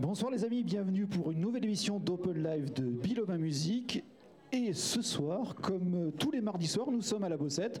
[0.00, 4.02] Bonsoir les amis, bienvenue pour une nouvelle émission d'Open Live de Biloma Music.
[4.52, 7.80] Et ce soir, comme euh, tous les mardis soirs, nous sommes à la Bossette.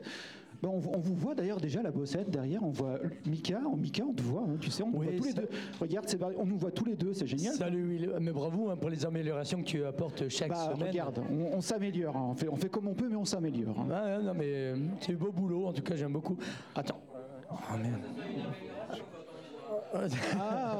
[0.62, 2.62] Ben, on, on vous voit d'ailleurs déjà à la Bossette derrière.
[2.62, 3.60] On voit Mika.
[3.66, 4.42] En Mika, on te voit.
[4.42, 5.48] hein, tu sais, on nous Oui, voit tous les deux.
[5.80, 6.06] Regarde,
[6.38, 7.14] on nous voit tous les deux.
[7.14, 7.54] C'est génial.
[7.54, 10.88] Salut mais bravo hein, pour les améliorations que tu apportes chaque Bah, semaine.
[10.90, 12.16] regarde, on, on s'améliore.
[12.16, 12.28] hein.
[12.30, 13.78] On, fait, on fait comme on peut, mais on s'améliore.
[13.88, 16.36] ouais, non mais euh, c'est beau boulot, en tout cas j'aime beaucoup.
[16.74, 17.00] Attends.
[17.50, 18.02] Oh merde.
[20.38, 20.76] Ah,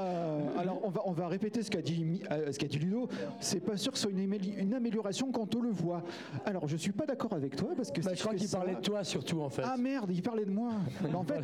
[0.58, 3.08] alors on va, on va répéter ce qu'a dit, euh, ce qu'a dit Ludo.
[3.40, 6.02] C'est pas sûr que ce soit une, améli- une amélioration quand on le voit.
[6.44, 8.48] Alors je suis pas d'accord avec toi parce que Bah, si je crois fais qu'il
[8.48, 9.62] ça- parlait de toi surtout en fait.
[9.64, 10.72] Ah merde, il parlait de moi.
[11.02, 11.40] mais, en fait,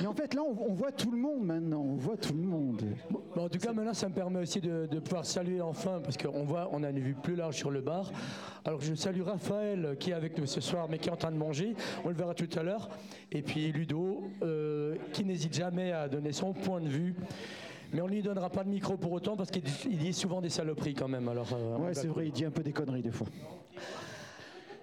[0.00, 1.80] mais en fait, là, on, on voit tout le monde maintenant.
[1.82, 2.82] On voit tout le monde.
[3.10, 6.16] Bon, en tout cas, maintenant, ça me permet aussi de, de pouvoir saluer enfin, parce
[6.16, 8.10] qu'on voit, on a une vue plus large sur le bar.
[8.64, 11.32] Alors, je salue Raphaël qui est avec nous ce soir, mais qui est en train
[11.32, 11.74] de manger.
[12.04, 12.88] On le verra tout à l'heure.
[13.32, 17.14] Et puis Ludo, euh, qui n'hésite jamais à donner son point de vue.
[17.92, 20.48] Mais on ne lui donnera pas de micro pour autant, parce qu'il dit- souvent des
[20.48, 21.28] saloperies quand même.
[21.28, 23.26] Alors, euh, Ouais, c'est vrai, il dit un peu des conneries des fois.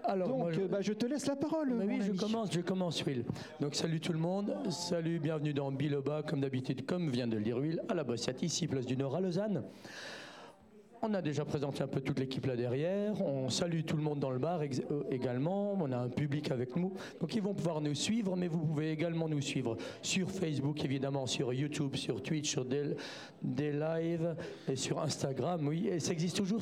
[0.03, 1.69] Alors, Donc, moi, je- bah, je te laisse la parole.
[1.77, 3.23] Bah oui, je commence, je commence, Will.
[3.59, 7.43] Donc salut tout le monde, salut, bienvenue dans Biloba, comme d'habitude, comme vient de le
[7.43, 9.63] dire Will, à la Bossette, ici, place du Nord à Lausanne.
[11.03, 13.19] On a déjà présenté un peu toute l'équipe là derrière.
[13.21, 15.73] On salue tout le monde dans le bar euh, également.
[15.73, 16.93] On a un public avec nous.
[17.19, 21.25] Donc ils vont pouvoir nous suivre, mais vous pouvez également nous suivre sur Facebook, évidemment,
[21.25, 22.95] sur YouTube, sur Twitch, sur des,
[23.41, 24.35] des lives
[24.67, 25.67] et sur Instagram.
[25.67, 26.59] Oui, et ça existe toujours.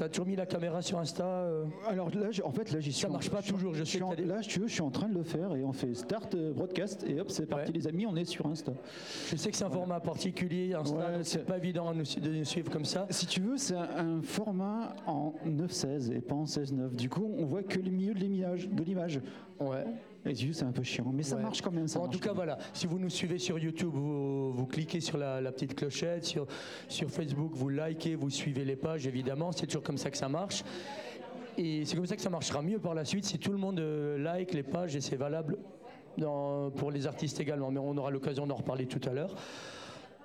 [0.00, 3.02] As toujours mis la caméra sur Insta euh Alors là, en fait, là, j'y suis.
[3.02, 4.66] Ça en- marche pas toujours, je suis que en- t'as des- Là, si tu veux,
[4.68, 7.30] je suis en train de le faire et on fait start euh, broadcast et hop,
[7.30, 7.78] c'est parti, Ouais.
[7.78, 8.72] les amis, on est sur Insta.
[9.28, 12.44] Je sais que c'est un format particulier, Insta, Ouais, c'est pas évident nous- de nous
[12.44, 13.06] suivre comme ça.
[13.10, 16.94] Si tu veux, c'est un, un format en 9-16 et pas en 16-9.
[16.96, 18.68] Du coup, on voit que le milieu de l'image.
[18.68, 19.20] De l'image.
[19.60, 19.84] Ouais.
[20.24, 21.42] Les yeux, c'est un peu chiant, mais ça Ouais.
[21.42, 21.88] marche quand même.
[21.88, 22.58] Ça en tout cas, voilà.
[22.74, 26.24] Si vous nous suivez sur YouTube, vous, vous cliquez sur la, la petite clochette.
[26.24, 26.46] Sur,
[26.88, 29.50] sur Facebook, vous likez, vous suivez les pages, évidemment.
[29.52, 30.62] C'est toujours comme ça que ça marche.
[31.56, 33.80] Et c'est comme ça que ça marchera mieux par la suite si tout le monde
[33.80, 35.56] euh, like les pages et c'est valable
[36.18, 37.70] dans- pour les artistes également.
[37.70, 39.34] Mais on aura l'occasion d'en reparler tout à l'heure.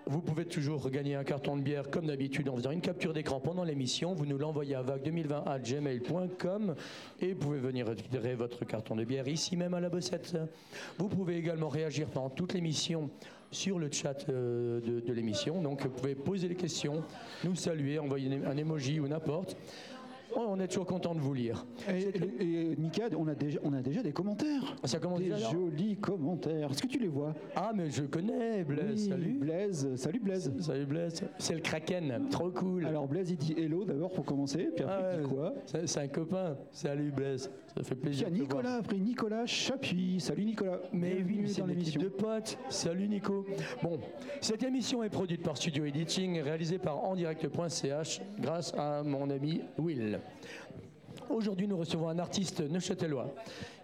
[0.08, 3.40] Vous pouvez toujours gagner un carton de bière comme d'habitude en faisant une capture d'écran
[3.40, 4.14] pendant l'émission.
[4.14, 6.76] Vous nous l'envoyez à vague2020
[7.22, 10.38] et vous pouvez venir récupérer votre carton de bière ici même à la bossette.
[11.00, 13.10] Vous pouvez également réagir pendant toute l'émission
[13.50, 15.62] sur le chat euh, de, de l'émission.
[15.64, 17.04] Donc vous pouvez poser des questions,
[17.44, 19.58] nous saluer, envoyer un emoji ou n'importe.
[20.36, 21.66] On est toujours content de vous lire.
[21.90, 22.10] Et,
[22.44, 22.78] et-
[23.18, 24.76] on a déjà, on a déjà des commentaires.
[24.84, 26.72] Ça commence des déjà jolis commentaires.
[26.72, 27.34] Est-ce que tu les vois?
[27.56, 29.34] Ah mais je connais Blaise, Oui, salut.
[29.40, 29.96] Blaise.
[29.96, 30.52] Salut Blaise.
[30.60, 31.24] Salut Blaise.
[31.38, 32.86] C'est le Kraken, trop cool.
[32.86, 35.54] Alors Blaise, il dit hello d'abord pour commencer, puis après Ah il dit ouais, quoi?
[35.86, 36.58] c'est un copain.
[36.72, 38.28] Salut Blaise, ça fait Il y plaisir.
[38.28, 38.30] a.
[38.30, 40.20] Nicolas, après Nicolas Chapuis.
[40.20, 40.80] Salut Nicolas.
[40.94, 42.02] Mais Bienvenue oui, c'est dans l'émission.
[42.02, 42.58] de potes.
[42.70, 43.46] Salut Nico.
[43.84, 44.00] Bon,
[44.42, 50.20] cette émission est produite par Studio Editing réalisée par endirect.ch grâce à mon ami Will.
[51.30, 53.34] Aujourd'hui, nous recevons un artiste neuchâtelois.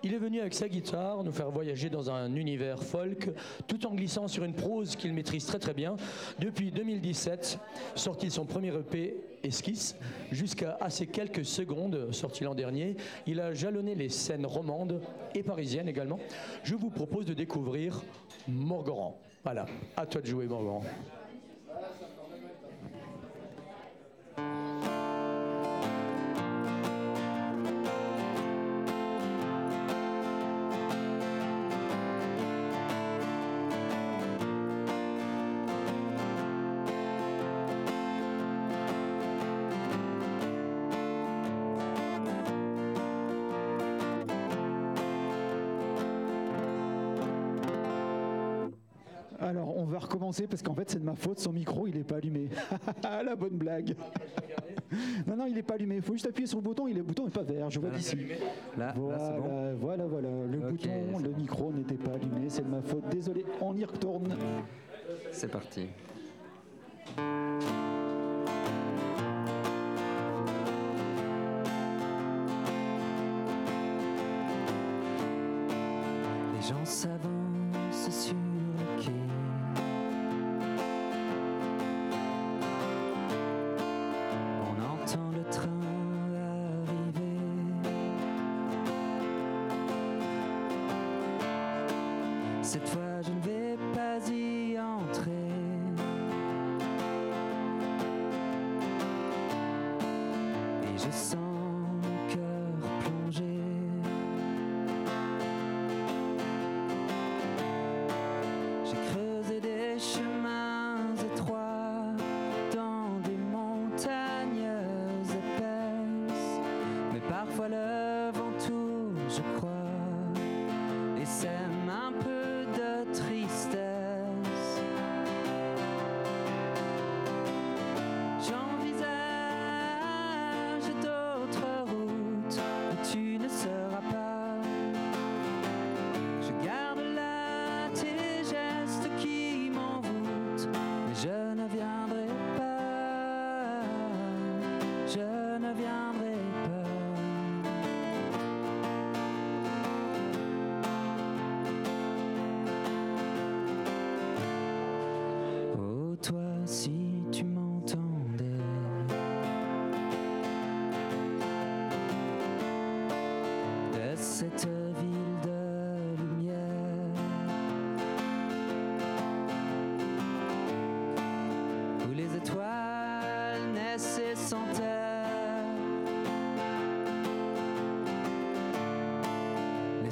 [0.04, 3.30] Il est venu avec sa guitare nous faire voyager dans un univers folk,
[3.68, 5.96] tout en glissant sur une prose qu'il maîtrise très très bien.
[6.40, 7.58] Depuis 2017,
[7.96, 9.96] sorti de son premier EP Esquisse,
[10.32, 15.02] jusqu'à ces quelques secondes, sorti l'an dernier, il a jalonné les scènes romandes
[15.36, 16.20] et parisiennes également.
[16.64, 18.04] Je vous propose de découvrir
[18.48, 19.20] Morgoran.
[19.44, 19.66] Voilà,
[19.98, 20.84] à toi de jouer Morgoran.
[50.50, 52.50] Parce qu'en fait c'est de ma faute, son micro il est pas allumé.
[53.04, 53.96] La bonne blague.
[55.28, 57.00] non non il est pas allumé, il faut juste appuyer sur le bouton, il est,
[57.00, 58.16] le bouton est pas vert, je vois d'ici.
[58.78, 59.76] Là, là Voilà, bon.
[59.80, 60.30] voilà, voilà.
[60.52, 63.08] Le bouton, le micro n'était pas allumé, c'est de ma faute.
[63.10, 64.36] Désolé, on y retourne.
[65.32, 65.88] C'est parti.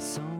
[0.00, 0.39] song.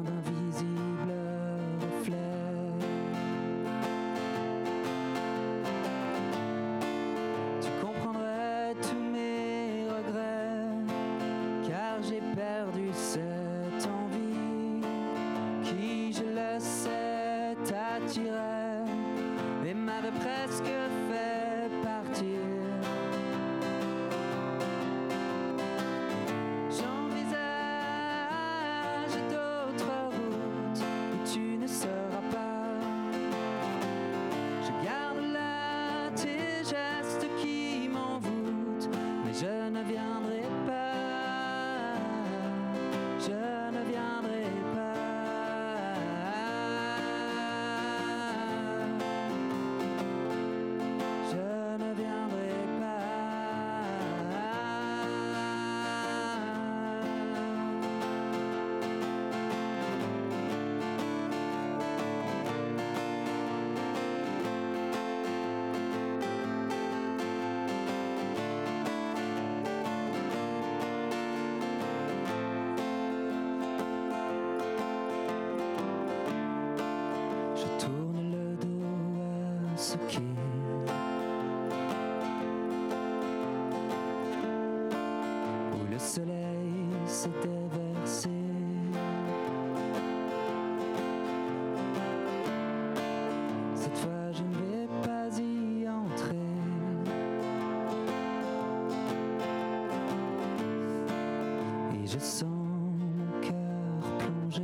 [102.12, 104.62] Je sens mon cœur plonger.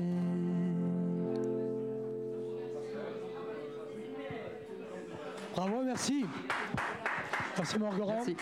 [5.55, 6.27] Bravo, merci.
[7.57, 7.77] Merci.
[8.07, 8.37] Merci.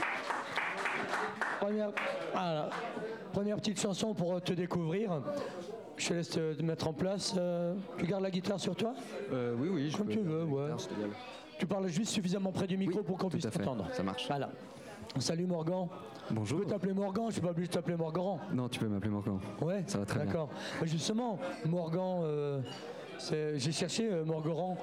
[1.61, 1.91] Première,
[2.33, 2.71] voilà.
[3.33, 5.23] Première petite chanson pour te découvrir.
[5.97, 7.35] Je te laisse te mettre en place.
[7.39, 8.95] Euh, tu gardes la guitare sur toi?
[9.33, 10.73] Euh, oui, oui, je Comme peux- tu veux, ouais.
[10.77, 10.97] Guitare.
[11.59, 13.87] Tu parles juste suffisamment près du micro Oui, pour qu'on puisse t'entendre.
[13.93, 14.27] Ça marche.
[14.27, 14.51] Voilà.
[15.19, 15.87] Salut Morgan.
[16.29, 16.61] Je Bonjour.
[16.61, 18.39] peux t'appeler Morgan, je suis pas obligé de t'appeler Morgan.
[18.53, 19.39] Non, tu peux m'appeler Morgan.
[19.61, 20.27] Ouais, Ça va très bien.
[20.27, 20.51] D'accord.
[20.83, 22.61] Justement, Morgan, euh,
[23.31, 24.77] j'ai cherché euh, Morgoran.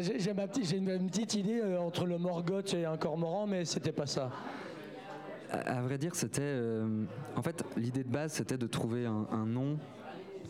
[0.00, 3.92] J'ai ma petite- une, petite idée euh, entre le Morgoth et un cormoran, mais c'était
[3.92, 4.30] pas ça.
[5.50, 6.42] À, à vrai dire, c'était.
[6.42, 7.04] euh,
[7.36, 9.78] en fait, l'idée de base, c'était de trouver un, un nom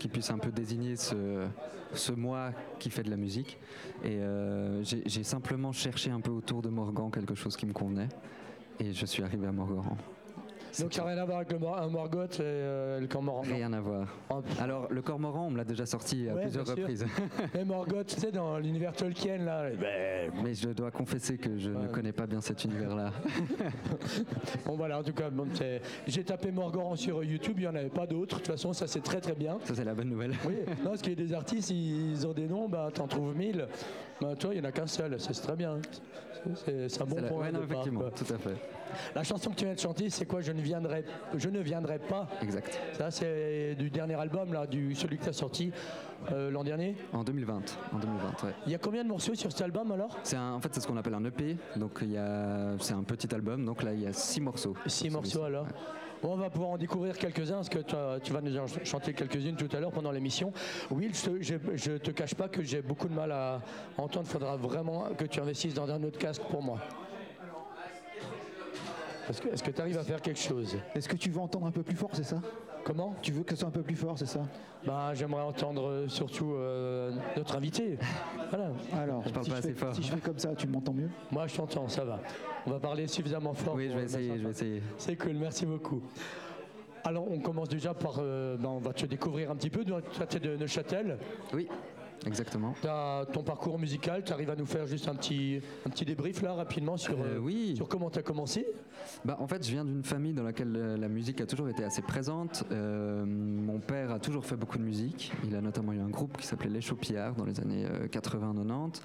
[0.01, 3.59] qui puisse un peu désigner ce, moi qui fait de la musique.
[4.03, 7.73] Et euh, j'ai j'ai simplement cherché un peu autour de Morgan quelque chose qui me
[7.73, 8.09] convenait.
[8.81, 9.85] Et je suis arrivé à Morgan.
[10.79, 13.43] Donc ça n'a rien à voir avec le Mor- un Morgoth et euh, le cormoran.
[13.43, 14.07] Rien à voir.
[14.31, 14.41] Oh.
[14.61, 17.05] Alors, le cormoran, on me l'a déjà sorti à Ouais, plusieurs reprises.
[17.59, 19.71] Et Morgoth, tu sais, dans l'univers Tolkien, là.
[19.71, 23.13] ben, Mais je dois confesser que je ne connais pas bien cet univers-là.
[24.67, 25.47] Bon voilà, en tout cas, bon,
[26.07, 28.37] j'ai tapé Morgoran sur YouTube, il n'y en avait pas d'autres.
[28.37, 29.59] De toute façon, ça c'est très très bien.
[29.65, 30.33] Ça, c'est la bonne nouvelle.
[30.47, 33.37] Oui, non, parce qu'il y a des artistes, ils ont des noms, bah, t'en trouves
[33.37, 33.67] mille.
[34.21, 35.79] Bah, toi, il n'y en a qu'un seul, c'est très bien.
[36.89, 37.39] C'est un bon la- point.
[37.39, 38.57] ouais, départ, effectivement, tout à fait.
[39.15, 40.41] La chanson que tu viens de chanter, c'est quoi?
[40.41, 41.05] Je ne, viendrai,
[41.37, 42.29] je ne viendrai pas.
[42.43, 42.79] Exact.
[42.95, 45.73] Ça, c'est du dernier album, là, du, celui que tu as sorti
[46.33, 46.97] euh, l'an dernier?
[47.13, 47.63] En 2020.
[47.93, 48.55] En 2020, ouais.
[48.67, 50.19] Il y a combien de morceaux sur cet album alors?
[50.23, 52.01] C'est un- en fait c'est ce qu'on appelle un EP, donc
[52.81, 54.75] c'est un petit album, donc là il y a six morceaux.
[54.87, 55.65] Six morceaux alors.
[55.65, 55.71] Ouais.
[56.23, 57.79] On va pouvoir en découvrir quelques-uns, parce que
[58.19, 60.53] tu vas nous en ch- chanter quelques-unes tout à l'heure pendant l'émission.
[60.91, 61.41] Will, je
[61.77, 63.61] je- te cache pas que j'ai beaucoup de mal à
[63.97, 64.27] entendre.
[64.29, 66.79] Il faudra vraiment que tu investisses dans un autre casque pour moi.
[69.31, 70.77] Est-ce que est-ce que tu arrives à faire quelque chose?
[70.95, 72.41] Est-ce que tu veux entendre un peu plus fort, c'est ça?
[72.85, 74.41] Comment Tu veux que ce soit un peu plus fort, c'est ça
[74.87, 77.99] bah, J'aimerais entendre euh, surtout euh, notre invité.
[78.51, 78.71] Voilà.
[78.97, 79.95] Alors, Je parle si, pas je assez fais, fort.
[79.95, 82.21] si je fais comme ça, tu m'entends mieux Moi, je t'entends, ça va.
[82.67, 83.75] On va parler suffisamment fort.
[83.75, 84.83] Oui, je pour, vais essayer, je vais essayer.
[84.99, 86.01] C'est cool, merci beaucoup.
[87.05, 88.17] Alors, on commence déjà par.
[88.19, 89.85] euh, ben, on va te découvrir un petit peu.
[89.85, 91.17] Toi, tu es de Neuchâtel.
[91.55, 91.69] Oui,
[92.27, 92.75] exactement.
[92.85, 94.23] As ton parcours musical.
[94.25, 97.37] Tu arrives à nous faire juste un petit, un petit débrief là, rapidement, sur, Euh,
[97.37, 97.75] euh, oui.
[97.77, 98.67] sur comment tu as commencé?
[99.25, 101.85] Bah, en fait, je viens d'une famille dans laquelle euh, la musique a toujours été
[101.85, 102.65] assez présente.
[102.73, 105.33] Euh, mon père a toujours fait beaucoup de musique.
[105.45, 109.01] Il a notamment eu un groupe qui s'appelait Les Chaupillards dans les années 80-90.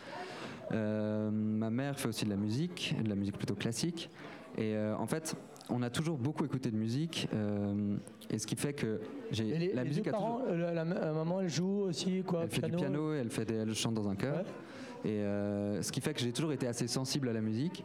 [0.72, 4.10] Euh, ma mère fait aussi de la musique, de la musique plutôt classique.
[4.58, 5.36] Et en fait,
[5.70, 7.28] on a toujours beaucoup écouté de musique.
[7.34, 7.96] euh,
[8.30, 9.00] et ce qui fait que
[9.32, 10.38] j'ai les, la les musique deux a toujours.
[10.38, 13.30] parents, euh, la, la- la maman, elle joue aussi quoi Elle fait du piano, elle,
[13.30, 14.38] fait des- elle chante dans un chœur.
[14.38, 15.10] Ouais.
[15.12, 17.84] Et euh, ce qui fait que j'ai toujours été assez sensible à la musique.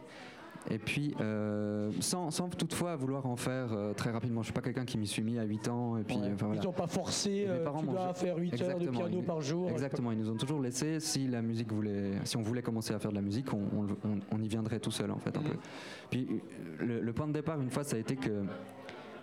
[0.69, 4.41] Et puis, euh, sans, sans toutefois vouloir en faire euh, très rapidement.
[4.41, 5.97] Je suis pas quelqu'un qui m'y suis mis à 8 ans.
[5.97, 6.29] Et puis, Ouais.
[6.33, 6.61] enfin, voilà.
[6.61, 9.69] Ils t'ont pas forcé, euh, tu dois faire 8 heures de piano ils- par jour.
[9.71, 10.99] Exactement, ils nous ont toujours laissé.
[10.99, 14.47] Si la musique voulait, si on voulait commencer à faire de la musique, on, y
[14.47, 15.55] viendrait tout seul en fait un peu.
[16.09, 16.27] Puis
[16.79, 18.43] le, le point de départ une fois, ça a été que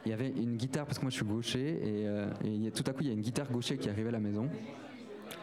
[0.07, 2.85] il y avait une guitare parce que moi je suis gaucher et, euh, et tout
[2.87, 4.49] à coup il y a une guitare gaucher qui arrivait à la maison.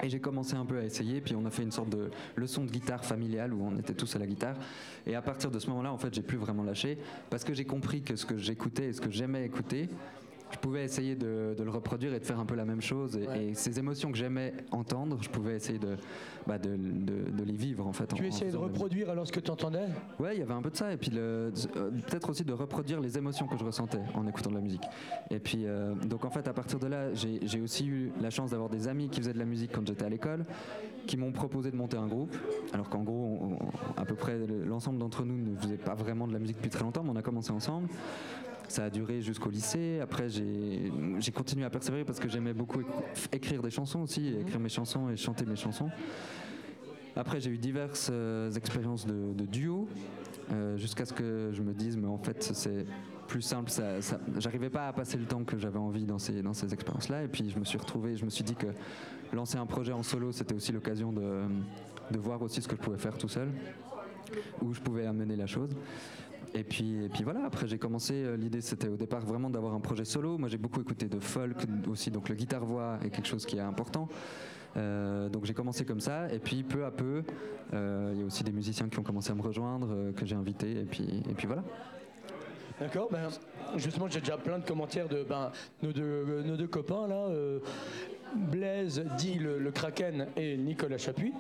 [0.04, 2.64] Et j'ai commencé un peu à essayer, puis on a fait une sorte de leçon
[2.66, 4.56] de guitare familiale où on était tous à la guitare.
[5.06, 6.98] Et à partir de ce moment-là, en fait, j'ai plus vraiment lâché
[7.30, 9.90] parce que j'ai compris que ce que j'écoutais et ce que j'aimais écouter,
[10.56, 13.18] je pouvais essayer de, de le reproduire et de faire un peu la même chose.
[13.18, 13.46] Et, Ouais.
[13.48, 15.98] et ces émotions que j'aimais entendre, je pouvais essayer de,
[16.48, 18.08] bah, de, de- de les vivre en fait.
[18.14, 19.88] Tu en essayais de reproduire alors ce que tu entendais
[20.20, 21.52] Ouais, il y avait un peu de ça, et puis euh,
[22.08, 24.84] peut-être aussi de reproduire les émotions que je ressentais en écoutant de la musique.
[25.30, 28.30] Et puis, euh, donc en fait, à partir de là, j'ai j'ai aussi eu la
[28.30, 30.46] chance d'avoir des amis qui faisaient de la musique quand j'étais à l'école,
[31.06, 32.36] qui m'ont proposé de monter un groupe,
[32.74, 36.28] alors qu'en gros, on- on- à peu près l'ensemble d'entre nous ne faisait pas vraiment
[36.28, 37.90] de la musique depuis très longtemps, mais on a commencé ensemble.
[38.68, 40.00] Ça a duré jusqu'au lycée.
[40.02, 42.86] Après, j'ai continué à persévérer parce que j'aimais beaucoup éc-
[43.32, 45.90] écrire des chansons aussi, et écrire mes chansons et chanter mes chansons.
[47.16, 49.88] Après, j'ai eu diverses euh, expériences de, de duo,
[50.52, 52.86] euh, jusqu'à ce que je me dise, mais en fait, c'est
[53.28, 53.70] plus simple.
[53.70, 56.74] Ça, ça- J'arrivais pas à passer le temps que j'avais envie dans ces, dans ces
[56.74, 57.24] expériences-là.
[57.24, 58.68] Et puis, je me suis retrouvé, je me suis dit que
[59.32, 61.44] lancer un projet en solo, c'était aussi l'occasion de,
[62.12, 63.48] de voir aussi ce que je pouvais faire tout seul,
[64.62, 65.70] où je pouvais amener la chose.
[66.54, 69.74] Et puis, et puis voilà, après j'ai commencé, euh, l'idée c'était au départ vraiment d'avoir
[69.74, 70.38] un projet solo.
[70.38, 71.58] Moi j'ai beaucoup écouté de folk
[71.90, 74.08] aussi, donc le guitare-voix est quelque chose qui est important.
[74.78, 77.24] Euh, donc j'ai commencé comme ça, et puis peu à peu,
[77.74, 80.36] euh, il y a aussi des musiciens qui ont commencé à me rejoindre, que j'ai
[80.36, 81.64] invités, et puis, et puis voilà.
[82.80, 83.30] D'accord, ben,
[83.78, 87.30] justement j'ai déjà plein de commentaires de ben, nos, deux, copains là.
[88.36, 91.32] Blaise dit le, le Kraken et Nicolas Chapuis.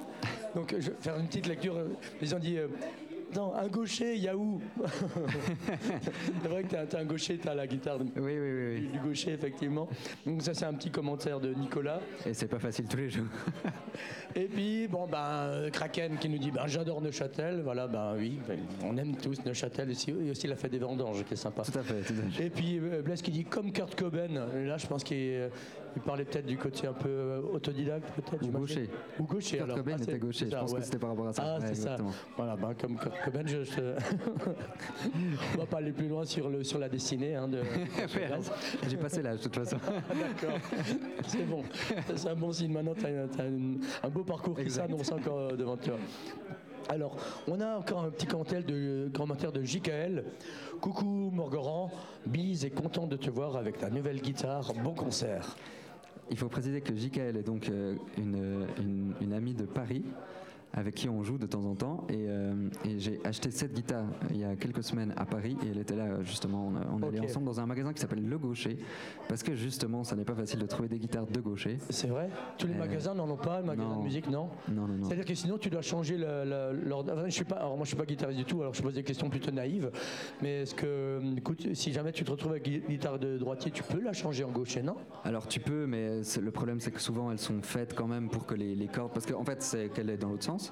[0.56, 1.76] Donc je vais faire une petite lecture.
[2.22, 2.58] Ils ont dit
[3.36, 4.60] non, un gaucher, Yahoo
[6.42, 8.88] C'est vrai que t'es un- un gaucher, t'as la guitare du, Oui, oui, oui, oui.
[8.94, 9.88] du gaucher, effectivement.
[10.26, 12.00] Donc ça c'est un petit commentaire de Nicolas.
[12.26, 13.26] Et c'est pas facile tous les jours.
[14.38, 17.62] Et puis, bon, ben, Kraken qui nous dit ben, J'adore Neuchâtel.
[17.64, 21.24] Voilà, ben oui, ben, on aime tous Neuchâtel aussi, et aussi la fête des vendanges
[21.24, 21.64] qui est sympa.
[21.64, 22.46] Tout à fait, tout à fait.
[22.46, 24.28] Et puis euh, Blaise qui dit comme Kurt Cobain.
[24.54, 25.50] Là, je pense qu'il
[25.96, 28.44] il parlait peut-être du côté un peu euh, autodidacte, peut-être.
[28.44, 28.90] Ou gaucher.
[29.20, 29.58] Ou gaucher.
[29.58, 29.78] Kurt alors.
[29.78, 30.80] Cobain Ah, était gaucher, je pense ouais.
[30.80, 31.44] que c'était par rapport à ça.
[31.46, 31.98] Ah, Ouais, c'est ça.
[32.36, 33.82] Voilà, ben, comme Kurt Cobain, je, je-
[35.56, 37.62] on va pas aller plus loin sur, le, sur la destinée hein, de.
[38.90, 39.78] J'ai passé l'âge de toute façon.
[40.10, 40.60] D'accord,
[41.28, 41.64] c'est bon.
[42.16, 42.72] C'est un bon signe.
[42.74, 45.96] Maintenant, tu as, un beau parcours qui s'annonce encore euh, devant toi.
[46.88, 50.24] Alors, on a encore un petit commentaire de, commentaire de JKL.
[50.82, 51.90] Coucou Morgoran,
[52.28, 54.72] Bise est content de te voir avec ta nouvelle guitare.
[54.84, 55.56] Bon concert.
[56.32, 60.04] Il faut préciser que JKL est donc euh, une, une- une amie de Paris
[60.76, 62.06] avec qui on joue de temps en temps.
[62.10, 62.54] Et, euh,
[62.84, 65.96] et j'ai acheté cette guitare il y a quelques semaines à Paris et elle était
[65.96, 66.68] là justement.
[66.72, 68.78] On, a- on allait ensemble dans un magasin qui s'appelle Le Gaucher
[69.28, 71.78] parce que justement, ça n'est pas facile de trouver des guitares de gaucher.
[71.90, 72.30] C'est vrai?
[72.58, 74.00] Tous les Euh, magasins n'en ont pas, le magasin non.
[74.00, 74.50] de musique, non?
[74.70, 75.06] Non, non, non.
[75.06, 77.14] C'est-à-dire que sinon tu dois changer l'ordre.
[77.14, 78.94] Enfin, je suis pas, alors moi je suis pas guitariste du tout, alors je pose
[78.94, 79.90] des questions plutôt naïves.
[80.42, 83.84] Mais est-ce que, écoute, si jamais tu te retrouves avec une guitare de droitier, tu
[83.84, 84.96] peux la changer en gaucher, non?
[85.24, 88.46] Alors tu peux, mais le problème c'est que souvent elles sont faites quand même pour
[88.46, 90.65] que les, les cordes, parce qu'en fait c'est qu'elle est dans l'autre sens,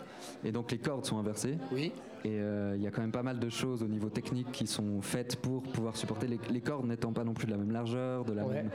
[0.43, 1.57] et donc les cordes sont inversées.
[1.71, 1.91] Oui.
[2.25, 4.65] Et euh, il y a quand même pas mal de choses au niveau technique qui
[4.65, 7.71] sont faites pour pouvoir supporter les, les cordes n'étant pas non plus de la même
[7.71, 8.53] largeur, de la, Ouais.
[8.53, 8.69] même,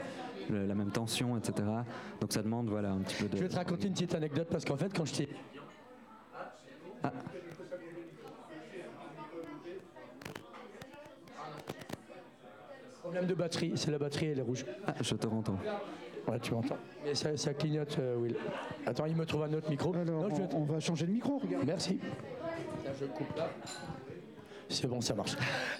[0.51, 1.67] le- la même tension, etc.
[2.21, 3.37] Donc ça demande voilà un petit peu de.
[3.37, 5.29] Je vais te raconter une petite anecdote parce qu'en fait, quand je t'ai.
[7.03, 7.11] Ah.
[13.01, 14.65] Problème de batterie, c'est la batterie, elle est rouge.
[14.85, 15.57] Ah, je te rentends.
[16.29, 16.77] Ouais, tu m'entends.
[17.03, 18.35] Mais ça, ça clignote, euh, Will.
[18.85, 19.93] Attends, il me trouve un autre micro.
[19.95, 21.65] Alors, Non, je vais- on, on va changer de micro, regarde.
[21.65, 21.99] Merci.
[22.81, 23.49] Tiens, je coupe là.
[24.71, 25.35] C'est bon, ça marche.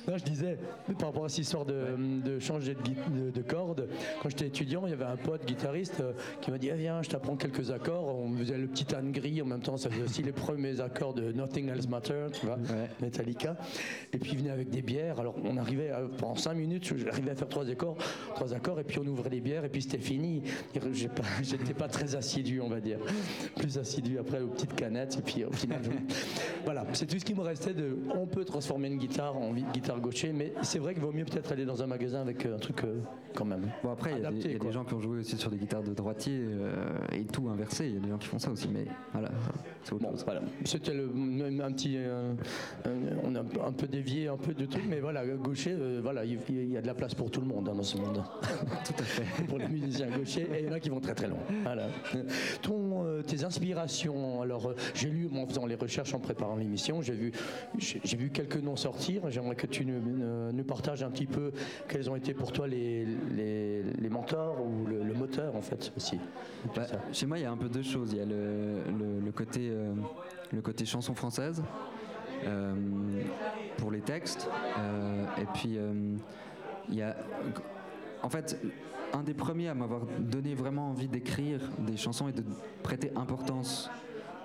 [0.07, 0.57] Non, je disais,
[0.97, 3.87] par rapport à cette histoire de, de changer de, de, de corde,
[4.21, 7.01] quand j'étais étudiant, il y avait un pote guitariste euh, qui m'a dit ah, Viens,
[7.03, 8.07] je t'apprends quelques accords.
[8.17, 11.13] On faisait le petit âne gris, en même temps, ça faisait aussi les premiers accords
[11.13, 12.89] de Nothing Else Matter, tu vois, Ouais.
[12.99, 13.57] Metallica.
[14.11, 15.19] Et puis, il venait avec des bières.
[15.19, 17.97] Alors, on arrivait, à- pendant cinq minutes, j'arrivais à faire trois accords,
[18.33, 20.41] trois accords, et puis on ouvrait les bières, et puis c'était fini.
[20.93, 22.97] J'ai pas- J'étais pas très assidu, on va dire.
[23.55, 25.91] Plus assidu après aux petites canettes, et puis au final, je-
[26.65, 27.95] voilà, c'est tout ce qui me restait de.
[28.15, 31.51] On peut transformer une guitare, de guitare gaucher, mais c'est vrai qu'il vaut mieux peut-être
[31.51, 32.99] aller dans un magasin avec euh, un truc euh,
[33.35, 33.69] quand même.
[33.83, 34.71] Bon après, il y a, des, Adapté, il y a des quoi.
[34.71, 37.87] gens qui ont joué aussi sur des guitares de droitier euh, et tout inversé.
[37.87, 39.29] Il y a des gens qui font ça aussi, mais voilà,
[39.83, 40.23] c'est autre Bon, chose.
[40.25, 40.41] voilà.
[40.65, 41.95] C'était le- même un petit.
[41.97, 42.33] euh,
[43.23, 46.71] on a un peu- dévié, un peu de trucs, mais voilà, gaucher, euh, voilà, il
[46.71, 48.21] y a de la place pour tout le monde hein, dans ce monde.
[48.85, 49.43] Tout à fait.
[49.47, 51.39] pour les musiciens gauchers, et il y en a qui vont très très loin.
[51.63, 51.87] Voilà.
[52.61, 56.55] Ton, euh, tes inspirations, alors euh, j'ai lu, moi, en faisant les recherches en préparant
[56.55, 57.31] l'émission, j'ai vu,
[57.77, 59.29] j'ai j'ai vu quelques noms sortir.
[59.29, 59.99] J'aimerais que tu nous,
[60.53, 61.51] nous- partages un petit peu
[61.87, 65.91] quels ont été pour toi les, les, les mentors ou le, le moteur en fait
[65.97, 66.19] aussi.
[66.75, 68.11] Bah, chez moi, il y a un peu deux choses.
[68.13, 69.93] Il y a le, le- le côté, euh,
[70.53, 71.63] le côté chanson française
[72.45, 72.73] euh,
[73.77, 74.47] pour les textes.
[74.77, 75.77] euh, et puis,
[76.89, 77.15] il y a.
[78.21, 78.59] En fait,
[79.13, 82.43] un des premiers à m'avoir donné vraiment envie d'écrire des chansons et de
[82.83, 83.89] prêter importance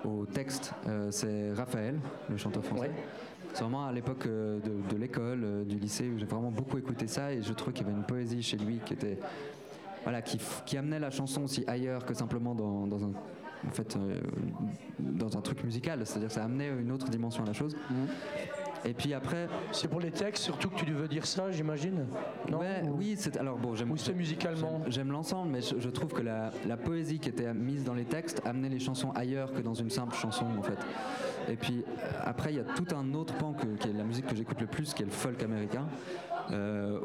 [0.05, 2.83] au texte, euh, c'est Raphaël, le chanteur français.
[2.89, 2.91] Ouais.
[3.55, 6.77] C'est vraiment à l'époque euh, de, de l'école, euh, du lycée, où j'ai vraiment beaucoup
[6.77, 9.17] écouté ça et je trouvais qu'il y avait une poésie chez lui qui était
[10.03, 13.11] voilà, qui, amenait la chanson aussi ailleurs que simplement dans, dans un
[13.65, 14.19] en fait euh,
[14.99, 17.75] dans un truc musical, c'est-à-dire ça amenait une autre dimension à la chose.
[18.83, 22.05] Et puis après, C'est pour les textes surtout que tu veux dire ça, j'imagine?
[22.51, 24.81] Non ouais, Ou- oui, c'est alors bon, j'aime Ou c'est musicalement?
[24.83, 27.95] J'aime- J'aime l'ensemble, mais je, je trouve que la, la poésie qui était mise dans
[27.95, 30.77] les textes amenait les chansons ailleurs que dans une simple chanson, en fait.
[31.49, 34.27] Et puis euh, après, il y a tout un autre pan qui est la musique
[34.27, 35.85] que j'écoute le plus, qui est le folk américain.
[36.51, 36.99] Euh,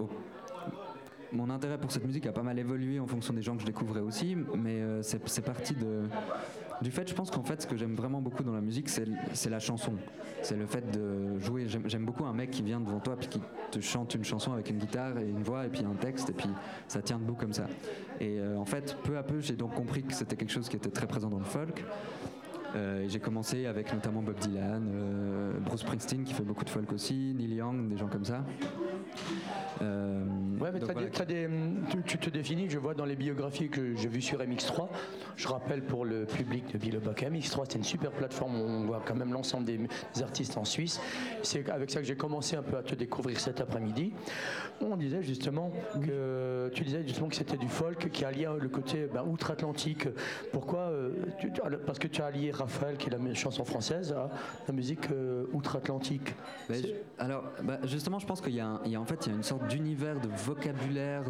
[1.33, 3.67] mon intérêt pour cette musique a pas mal évolué en fonction des gens que je
[3.67, 5.77] découvrais aussi, mais euh, c'est parti
[6.83, 9.51] du fait, je pense qu'en fait, ce que j'aime vraiment beaucoup dans la musique, c'est
[9.51, 9.93] la chanson.
[10.43, 11.67] C'est le fait de jouer.
[11.69, 14.71] J'aime beaucoup un mec qui vient devant toi puis qui te chante une chanson avec
[14.71, 16.49] une guitare et une voix et puis un texte et puis
[16.89, 17.67] ça tient debout comme ça.
[18.19, 20.91] Et en fait, peu à peu, j'ai donc compris que c'était quelque chose qui était
[20.91, 21.85] très présent dans le folk.
[22.77, 26.93] Euh, j'ai commencé avec notamment Bob Dylan, euh, Bruce Springsteen qui fait beaucoup de folk
[26.93, 28.45] aussi, Neil Young, des gens comme ça.
[29.83, 30.25] Euh,
[30.61, 31.09] Ouais, mais voilà.
[31.09, 31.49] des- des,
[31.91, 34.89] tu, tu te définis, je vois dans les biographies que j'ai vues sur MX3.
[35.37, 39.03] Je rappelle pour le public de Bilobac, MX3 c'est une super plateforme où on voit
[39.07, 41.01] quand même l'ensemble des, des artistes en Suisse.
[41.43, 44.13] C'est avec ça que j'ai commencé un peu à te découvrir cet après-midi.
[44.83, 49.09] On disait justement que tu disais justement que c'était du folk qui alliait le côté
[49.13, 50.09] ben, outre-Atlantique.
[50.53, 50.93] Pourquoi
[51.39, 51.51] tu-
[51.87, 54.29] Parce que tu as allié Raphaël, qui est la chanson française, à
[54.69, 56.35] la musique euh, outre-Atlantique.
[56.83, 59.27] Je- alors, bah, justement, je pense qu'il y, a un- il y a en fait
[59.27, 61.25] il y a une sorte d'univers de vocabulaire,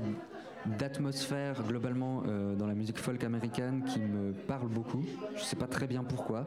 [0.79, 5.03] d'atmosphère globalement euh, dans la musique folk américaine qui me parle beaucoup.
[5.37, 6.47] Je sais pas très bien pourquoi,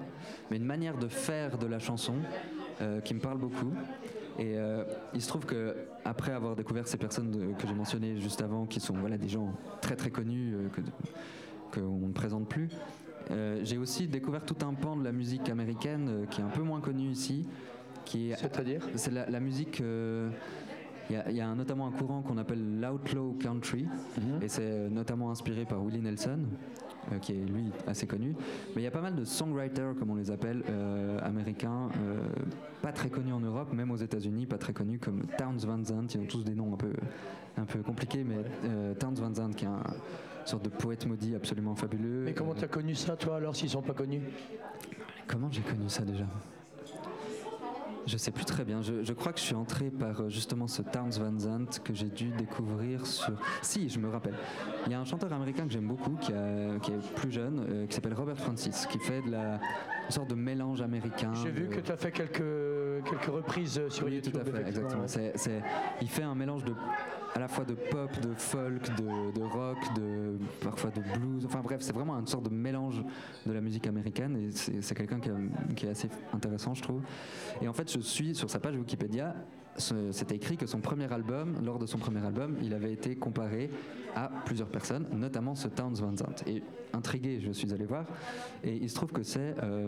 [0.51, 2.15] mais une manière de faire de la chanson
[2.81, 3.71] euh, qui me parle beaucoup.
[4.39, 8.19] Et euh, il se trouve que après avoir découvert ces personnes de- que j'ai mentionnées
[8.19, 10.81] juste avant, qui sont voilà des gens très très connus que
[11.79, 12.69] qu'on ne présente plus.
[13.31, 16.49] Euh, j'ai aussi découvert tout un pan de la musique américaine euh, qui est un
[16.49, 17.45] peu moins connu ici,
[18.05, 18.81] C'est-à-dire?
[18.95, 19.81] C'est la, la musique.
[19.81, 20.29] euh,
[21.09, 23.85] Il y a- y, notamment un courant qu'on appelle l'outlaw country,
[24.41, 26.39] et c'est notamment inspiré par Willie Nelson,
[27.11, 28.35] euh, qui est lui assez connu.
[28.73, 32.19] Mais il y a pas mal de songwriters, comme on les appelle, euh, américains, euh,
[32.81, 36.15] pas très connus en Europe, même aux États-Unis, pas très connus, comme Towns Van Zandt.
[36.15, 36.93] Ils ont tous des noms un peu,
[37.57, 38.37] un peu compliqués, mais
[38.95, 39.83] Towns Van Zandt, qui est un
[40.49, 42.23] sorte de poète maudit absolument fabuleux.
[42.25, 44.21] Mais comment Euh, tu as connu ça, toi, alors, s'ils sont pas connus?
[45.27, 46.25] Comment j'ai connu ça déjà?
[48.05, 48.81] Je sais plus très bien.
[48.81, 51.93] Je, je crois que je suis entré par euh, justement ce Towns Van Zandt que
[51.93, 53.31] j'ai dû découvrir sur.
[53.61, 54.33] Si, je me rappelle.
[54.85, 57.65] Il y a un chanteur américain que j'aime beaucoup qui, a- qui est plus jeune,
[57.69, 59.53] euh, qui s'appelle Robert Francis, qui fait de la
[60.05, 61.31] une sorte de mélange américain.
[61.41, 62.41] J'ai vu de- que tu as fait quelques,
[63.01, 64.33] quelques reprises euh, sur oui, YouTube.
[64.33, 65.05] tout à fait, exactement.
[66.01, 66.73] Il fait un mélange de,
[67.35, 71.45] à la fois de pop, de folk, de, de rock, de, parfois de blues.
[71.45, 73.03] Enfin bref, c'est vraiment une sorte de mélange
[73.45, 75.19] de la musique américaine et c'est quelqu'un
[75.75, 77.01] qui, est assez intéressant, je trouve.
[77.61, 79.35] Et en fait, je suis sur sa page Wikipédia.
[80.11, 83.71] C'était écrit que son premier album, lors de son premier album, il avait été comparé
[84.15, 86.43] à plusieurs personnes, notamment ce Towns Van Zandt.
[86.47, 86.61] Et
[86.93, 88.05] intrigué, je suis allé voir,
[88.63, 89.87] et il se trouve que c'est euh,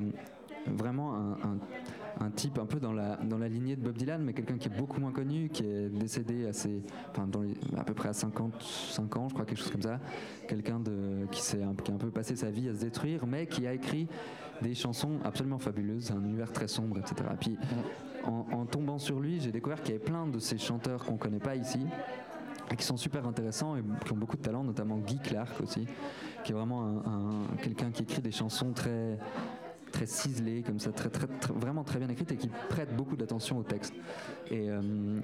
[0.65, 1.59] vraiment un, un-
[2.19, 4.67] un type un peu dans la, dans la lignée de Bob Dylan, mais quelqu'un qui
[4.67, 6.49] est beaucoup moins connu, qui est décédé
[7.11, 7.29] enfin,
[7.77, 9.99] à peu près à 55 ans, je crois, quelque chose comme ça.
[10.47, 10.81] Quelqu'un
[11.31, 14.07] qui, qui a un peu passé sa vie à se détruire, mais qui a écrit
[14.61, 17.15] des chansons absolument fabuleuses, un univers très sombre, etc.
[17.39, 17.57] Puis,
[18.23, 21.17] en, en tombant sur lui, j'ai découvert qu'il y avait plein de ces chanteurs qu'on
[21.17, 21.79] connaît pas ici,
[22.71, 25.85] et qui sont super intéressants et qui ont beaucoup de talent, notamment Guy Clark aussi,
[26.43, 29.19] qui est vraiment un- quelqu'un qui écrit des chansons très
[29.95, 33.57] très ciselées comme ça, très, très, vraiment très bien écrites et qui prête beaucoup d'attention
[33.57, 33.93] au texte.
[34.51, 35.21] Et, euh,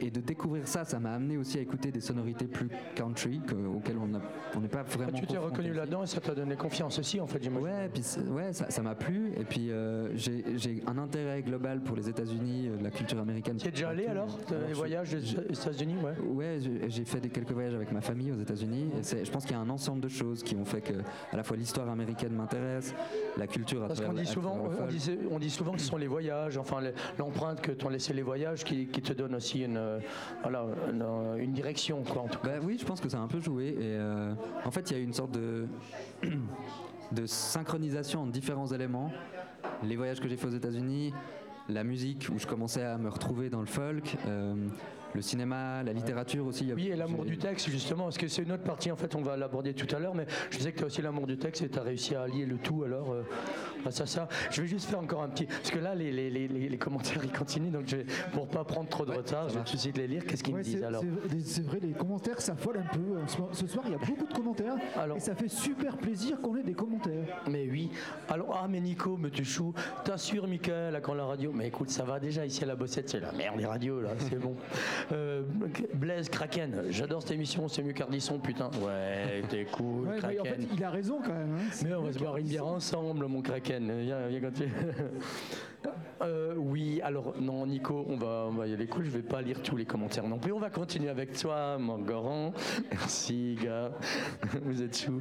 [0.00, 3.54] et de découvrir ça, ça m'a amené aussi à écouter des sonorités plus country que-
[3.54, 5.12] auxquelles on n'est pas Ah, vraiment.
[5.18, 7.64] tu t'es reconnu là-dedans et ça t'a donné confiance aussi, en fait, j'imagine.
[7.66, 9.32] Ouais, puis ouais, ça m'a plu.
[9.36, 13.56] Et puis euh, j'ai un intérêt global pour les États-Unis, euh, la culture américaine.
[13.56, 16.14] Tu es déjà allé alors Alors, Les voyages je- États-Unis, ouais.
[16.28, 18.90] Ouais, j'ai fait des, quelques voyages avec ma famille aux États-Unis.
[19.02, 20.94] Je pense qu'il y a un ensemble de choses qui ont fait que
[21.32, 22.94] à la fois l'histoire américaine m'intéresse,
[23.36, 24.58] la culture à Parce qu'on dit souvent,
[25.30, 26.78] on, dit souvent que ce sont les voyages, enfin
[27.18, 29.76] l'empreinte que t'ont laissé les voyages, qui, qui te donne aussi une,
[30.42, 30.64] voilà,
[31.38, 32.22] une, direction, quoi.
[32.22, 32.58] En tout cas.
[32.58, 33.68] Bah oui, je pense que ça a un peu joué.
[33.68, 35.66] Et euh, en fait, il y a eu une sorte de,
[37.12, 39.12] de synchronisation entre différents éléments.
[39.82, 41.12] Les voyages que j'ai fait aux États-Unis,
[41.68, 44.54] la musique où je commençais à me retrouver dans le folk, euh,
[45.14, 46.72] le cinéma, la littérature aussi.
[46.74, 49.22] Oui, et l'amour du texte, justement, parce que c'est une autre partie, en fait, on
[49.22, 51.62] va l'aborder tout à l'heure, mais je sais que tu as aussi l'amour du texte
[51.62, 53.22] et tu as réussi à allier le tout, alors, euh,
[53.82, 54.28] grâce à ça.
[54.50, 55.46] Je vais juste faire encore un petit.
[55.46, 58.48] Parce que là, les, les, les, les- les commentaires, ils continuent, donc je vais, pour
[58.48, 60.24] pas prendre trop de retard, je vais tout de suite les lire.
[60.26, 61.02] Qu'est-ce qu'ils Ouais, me disent c'est alors
[61.44, 63.18] c'est- vrai, les commentaires s'affolent un peu.
[63.22, 64.74] En ce soir, il y a beaucoup de commentaires.
[64.96, 67.40] Alors- et ça fait super plaisir qu'on ait des commentaires.
[67.50, 67.90] Mais oui.
[68.28, 69.72] Alors, ah, mais Nico, mais tu chou.
[70.04, 73.08] T'assures, Michael, à quand la radio Mais écoute, ça va déjà ici à la bossette,
[73.10, 74.54] c'est la merde des radios, là, c'est bon.
[75.12, 75.42] Euh,
[75.94, 78.70] Blaise, Kraken, j'adore cette émission, c'est mieux qu'Ardisson, putain.
[78.84, 80.40] Ouais, t'es cool, Ouais, mais Kraken.
[80.40, 81.54] en fait, il a raison quand même.
[81.58, 81.70] hein.
[81.84, 84.00] Mais on va se boire une bière ensemble, mon Kraken.
[84.02, 84.70] Viens, viens continuer.
[86.22, 89.04] Euh, oui, alors non, Nico, on va, on va y aller cool.
[89.04, 90.52] Je vais pas lire tous les commentaires non plus.
[90.52, 92.52] On va continuer avec toi, Morgoran.
[92.90, 93.90] Merci, gars.
[94.62, 95.20] Vous êtes chou.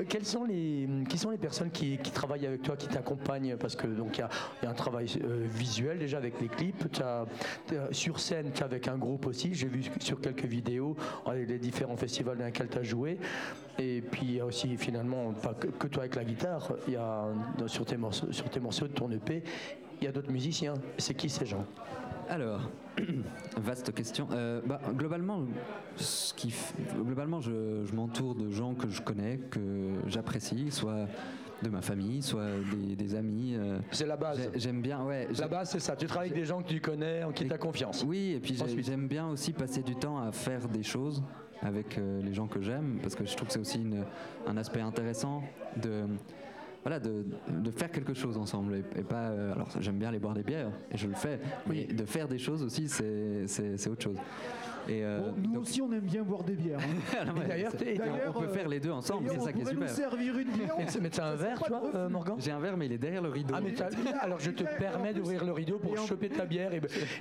[0.00, 3.56] Euh, Quelles sont les, qui sont les personnes qui, travaillent avec toi, qui t'accompagnent?
[3.56, 4.28] Parce que donc il y a,
[4.62, 6.90] y a un travail euh, visuel déjà avec les clips.
[6.92, 7.26] T'as-
[7.90, 9.54] sur scène, tu avec un groupe aussi.
[9.54, 10.96] J'ai vu sur quelques vidéos
[11.32, 13.18] les différents festivals dans lesquels tu as joué.
[13.78, 17.26] Et puis il y a aussi finalement, pas que, toi avec la guitare, y a
[17.66, 19.42] sur tes morceaux, sur tes morceaux de ton EP,
[20.00, 20.74] il y a d'autres musiciens.
[20.98, 21.64] C'est qui ces gens?
[22.28, 22.70] Alors,
[23.58, 24.26] vaste question.
[24.32, 25.42] Euh, bah, globalement,
[25.96, 26.72] ce qui f-
[27.04, 29.60] globalement, je, je m'entoure de gens que je connais, que
[30.06, 31.06] j'apprécie, soit
[31.62, 33.54] de ma famille, soit des, des amis.
[33.56, 34.38] euh, C'est la base.
[34.54, 35.28] j'ai- J'aime bien, ouais.
[35.38, 35.96] La base, c'est ça.
[35.96, 38.04] Tu travailles avec des gens que tu connais, en qui tu as confiance.
[38.06, 41.22] Oui, et puis j'aime bien aussi passer du temps à faire des choses
[41.62, 44.04] avec euh, les gens que j'aime, parce que je trouve que c'est aussi une-
[44.46, 45.42] un aspect intéressant
[45.76, 46.04] de,
[46.84, 48.74] voilà, de, de faire quelque chose ensemble.
[48.76, 51.40] Et, et pas, euh, alors j'aime bien aller boire des bières, et je le fais,
[51.66, 54.18] mais de faire des choses aussi, c'est autre chose.
[54.88, 56.78] Et, euh, Bon, nous donc- aussi, on aime bien boire des bières.
[56.80, 57.24] hein.
[57.38, 57.72] Mais d'ailleurs,
[58.34, 59.94] on peut faire les deux ensemble, c'est ça on qui est pourrait nous super.
[59.94, 60.76] servir une bière.
[61.00, 63.28] Mais, t'as un verre, toi, euh, Morgan J'ai un verre, mais il est derrière le
[63.30, 63.54] rideau.
[63.56, 63.88] Ah mais t'as-
[64.20, 66.70] alors je te permets d'ouvrir le rideau pour choper ta bière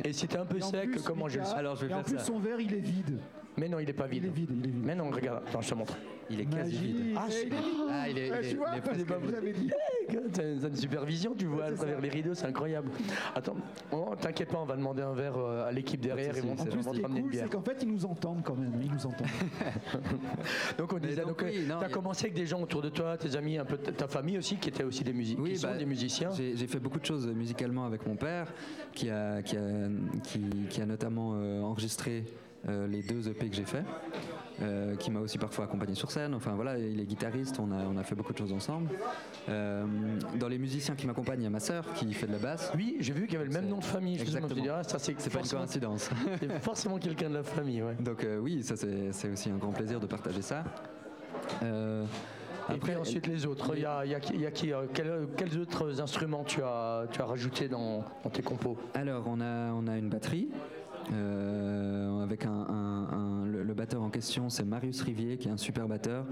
[0.04, 2.04] et, si t'es un peu sec, comment je le sais Alors, je vais et en
[2.04, 3.19] faire plus, son verre, il est vide.
[3.56, 4.23] Mais non, il est pas vide.
[4.23, 4.84] Il est vide, il est vide.
[4.84, 5.95] Mais non, regarde, attends, je te montre.
[6.30, 7.15] Il est quasi vide.
[7.15, 7.63] Ah, Eh, il est vide.
[7.91, 9.69] Ah, il est, Eh, il est- tu vois, il est vous avais dit.
[10.10, 12.02] T'as une, t'as une super vision, tu vois à travers ça.
[12.02, 12.89] les rideaux, c'est incroyable.
[13.36, 13.56] Attends,
[13.91, 16.97] oh, t'inquiète pas, on va demander un verre à l'équipe derrière et on, va te
[16.97, 17.43] est ramener une bière.
[17.54, 18.74] Qu'en fait, ils nous entendent quand même.
[18.84, 19.28] Ils nous entendent.
[20.78, 22.89] Donc on disait, donc, donc, oui, non, t'as a- commencé avec des gens autour de
[22.89, 25.58] toi, tes amis, un peu ta famille aussi, qui étaient aussi des musiques, Oui, qui
[25.60, 26.32] sont bah, des musiciens.
[26.32, 28.52] J'ai j'ai fait beaucoup de choses musicalement avec mon père,
[28.94, 29.88] qui a, qui a,
[30.24, 32.26] qui, qui a notamment euh, enregistré
[32.68, 33.84] euh, les deux EP que j'ai fait,
[34.62, 36.34] euh, qui m'a aussi parfois accompagné sur scène.
[36.36, 38.89] Enfin voilà, il est guitariste, on a, on a fait beaucoup de choses ensemble.
[39.50, 39.86] Euh,
[40.39, 42.72] dans les musiciens qui m'accompagnent, il y a ma sœur qui fait de la basse.
[42.76, 44.20] Oui, j'ai vu qu'il y avait le même nom de famille.
[44.22, 44.63] Exactement.
[44.72, 46.10] ah, ça c'est pas une coïncidence.
[46.39, 47.96] c'est forcément quelqu'un de la famille, ouais.
[48.00, 50.63] Donc euh, oui, ça c'est aussi un grand plaisir de partager ça.
[51.63, 52.06] Euh,
[52.74, 54.52] Et puis ensuite les autres, il y a, il y a qui, il y a
[54.52, 58.78] qui, quels, quels autres instruments tu as, tu as rajouté dans, dans tes compos?
[58.94, 60.50] Alors, on a, on a une batterie.
[61.12, 63.33] euh, avec un, un- un-
[63.63, 66.26] le, batteur en question, c'est Marius Rivier, qui est un super batteur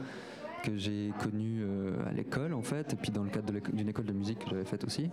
[0.64, 4.06] que j'ai connu euh, à l'école en fait, et puis dans le cadre d'une école
[4.06, 5.10] de musique que j'avais faite aussi.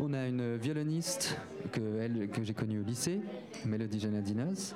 [0.00, 1.36] On a une violoniste
[1.72, 1.82] que,
[2.42, 3.20] j'ai connue au lycée,
[3.66, 4.74] Mélodie Janadinas.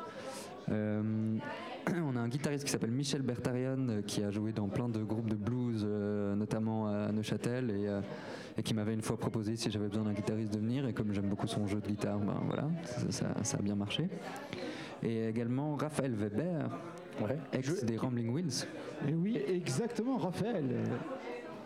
[0.68, 1.38] Euh,
[2.04, 5.02] on a un guitariste qui s'appelle Michel Bertarion euh, qui a joué dans plein de
[5.02, 7.70] groupes de blues, euh, notamment à Neuchâtel,
[8.56, 10.86] et, qui m'avait une fois proposé si j'avais besoin d'un guitariste de venir.
[10.88, 12.68] Et comme j'aime beaucoup son jeu de guitare, ben voilà,
[13.10, 14.08] ça a bien marché.
[15.02, 16.68] Et également Raphaël Weber,
[17.20, 17.36] Ouais.
[17.52, 18.66] ex des Rambling Wheels.
[19.08, 20.64] Et oui, exactement, Raphaël.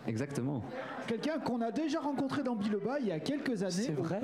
[0.07, 0.61] Exactement.
[1.07, 4.19] Quelqu'un qu'on a déjà rencontré dans Biloba il y a quelques années C'est au vrai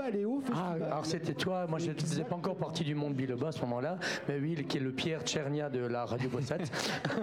[0.54, 3.52] Ah, alors c'était toi, moi je ne faisais pas encore partie du monde Biloba à
[3.52, 6.72] ce moment-là, mais oui, qui est le Pierre Tchernia de la radio Bossette.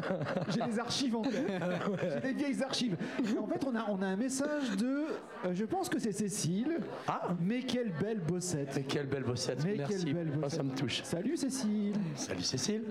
[0.49, 1.33] J'ai des archives en tête.
[2.15, 2.97] J'ai des vieilles archives.
[3.35, 4.87] Et en fait, on a, on a un message de.
[5.47, 6.79] euh, je pense que c'est Cécile.
[7.07, 8.73] Ah Mais quelle belle bossette.
[8.77, 10.05] Mais quelle belle Bossette, Mais merci.
[10.05, 10.59] quelle belle Ah, bossette.
[10.59, 11.03] ça me touche.
[11.03, 11.95] Salut Cécile.
[12.15, 12.85] Salut Cécile.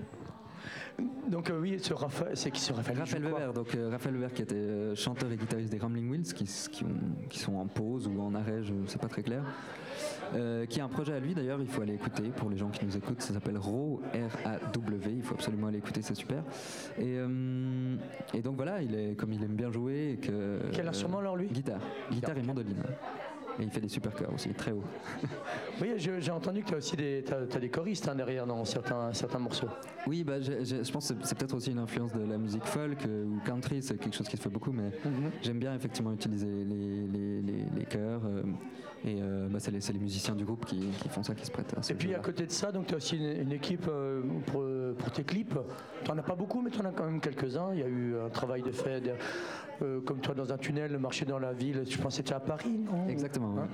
[1.30, 1.78] Donc euh, oui,
[2.34, 5.38] c'est qui ce Raphaël Raphaël Weber, donc euh, Raphaël Weber qui était euh, chanteur et
[5.38, 6.88] guitariste des Rambling Wheels, qui, s- qui, ont-
[7.30, 9.43] qui sont en pause ou en arrêt, je sais pas très clair.
[10.69, 12.86] Qui a un projet à lui d'ailleurs, il faut aller écouter pour les gens qui
[12.86, 16.43] nous écoutent, ça s'appelle RAW, R-A-W, il faut absolument aller écouter, c'est super.
[17.00, 17.17] Et,
[18.36, 20.12] et donc voilà, il est, comme il aime bien jouer.
[20.13, 22.84] Et que, Quel instrument alors lui Guitare, guitare et mandoline.
[23.60, 24.84] Et il fait des super chœurs aussi, très haut.
[25.82, 28.63] Oui, j'ai entendu que tu as aussi des, t'as- t'as des choristes hein, derrière dans
[28.65, 29.69] certains, certains morceaux.
[30.08, 33.24] Oui, bah, je pense que c'est- peut-être aussi une influence de la musique folk euh,
[33.26, 34.91] ou country, c'est quelque chose qui se fait beaucoup, mais
[35.41, 38.22] j'aime bien effectivement utiliser les, les, les, les chœurs.
[38.26, 38.43] euh,
[39.05, 41.73] et euh, bah, c'est les, musiciens du groupe qui, qui font ça, qui se prêtent
[41.77, 43.85] à ce Et puis à côté de ça, donc tu as aussi une, une équipe
[43.88, 44.65] euh, pour,
[44.97, 45.57] pour tes clips.
[46.03, 47.73] Tu n'en as pas beaucoup, mais tu en as quand même quelques-uns.
[47.73, 49.03] Il y a eu un travail de fait,
[49.81, 51.83] euh, comme toi dans un tunnel, marcher dans la ville.
[51.89, 53.07] Je pense que c'était à Paris, non?
[53.07, 53.55] Exactement.
[53.57, 53.67] Hein?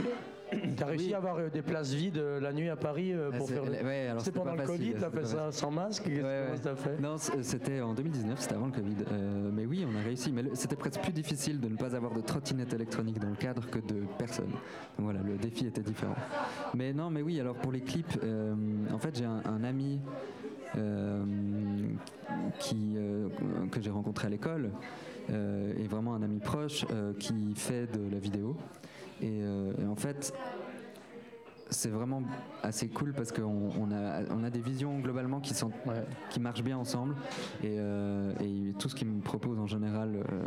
[0.00, 0.10] Ouais.
[0.50, 1.14] Tu as réussi Oui.
[1.14, 3.64] à avoir euh, des places vides euh, la nuit à Paris euh, Ah, pour faire.
[3.64, 6.76] le- ouais, alors C'était pendant le Covid, tu as fait ça sans masque Ouais, t'as
[6.76, 7.00] fait?
[7.00, 8.96] Non, c'était en 2019, c'était avant le Covid.
[9.10, 10.30] Euh, mais oui, on a réussi.
[10.32, 13.66] Mais c'était presque plus difficile de ne pas avoir de trottinette électronique dans le cadre
[13.68, 14.52] que de personnes.
[14.98, 16.14] Voilà, le défi était différent.
[16.74, 18.54] Mais non, mais oui, alors pour les clips, euh,
[18.92, 19.98] en fait, j'ai un, un ami
[20.76, 21.24] euh,
[22.58, 23.28] qui, euh,
[23.70, 24.70] que j'ai rencontré à l'école,
[25.30, 26.84] euh, et vraiment un ami proche,
[27.18, 28.56] qui fait de la vidéo.
[29.22, 30.32] Et, euh, et en fait,
[31.68, 32.22] c'est vraiment
[32.62, 36.04] assez cool parce qu'on on a, on a des visions globalement qui, sont, Ouais.
[36.30, 37.16] qui marchent bien ensemble
[37.64, 40.46] et, euh, et tout ce qu'il me propose en général euh,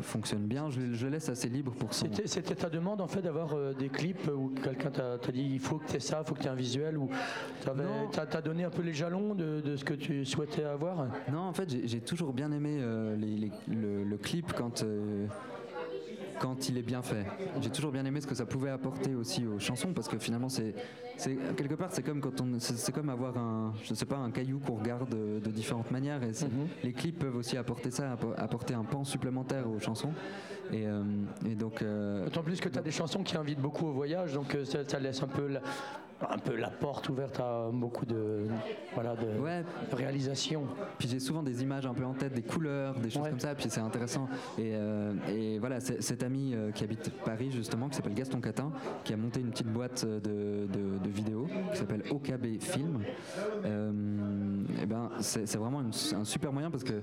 [0.00, 0.70] fonctionne bien.
[0.70, 2.06] Je, laisse assez libre pour son.
[2.24, 5.78] C'était ta demande en fait d'avoir euh, des clips où quelqu'un t'a dit il faut
[5.78, 7.08] que tu aies ça, il faut que tu aies un visuel ou
[7.64, 11.06] t'as as donné un peu les jalons de, de ce que tu souhaitais avoir?
[11.32, 12.80] Non, en fait, j'ai- toujours bien aimé
[13.18, 14.84] les- les- le, le clip quand.
[16.40, 17.24] Quand il est bien fait.
[17.60, 20.48] J'ai toujours bien aimé ce que ça pouvait apporter aussi aux chansons parce que finalement
[20.48, 20.74] c'est
[21.56, 24.30] quelque part c'est comme quand on c'est c'est comme avoir un je sais pas un
[24.30, 26.68] caillou qu'on regarde de, de différentes manières et Mhm.
[26.84, 30.12] les clips peuvent aussi apporter ça appo- apporter un pan supplémentaire aux chansons
[30.72, 31.02] et, euh,
[31.46, 34.34] et donc euh, D'autant plus que tu as des chansons qui invitent beaucoup au voyage,
[34.34, 35.60] donc euh, ça, ça laisse un peu, la,
[36.28, 38.46] un peu la porte ouverte à beaucoup de,
[38.94, 40.64] voilà, de ouais réalisations.
[40.98, 43.30] Puis j'ai souvent des images un peu en tête, des couleurs, des choses Ouais.
[43.30, 44.28] comme ça, puis c'est intéressant.
[44.58, 48.72] Et, euh, et voilà, cet ami euh, qui habite Paris justement, qui s'appelle Gaston Catin,
[49.04, 50.18] qui a monté une petite boîte de,
[50.66, 53.00] de, de vidéos qui s'appelle OKB Film.
[53.64, 53.92] Euh,
[54.82, 56.94] et ben, c'est c'est vraiment une- un super moyen parce que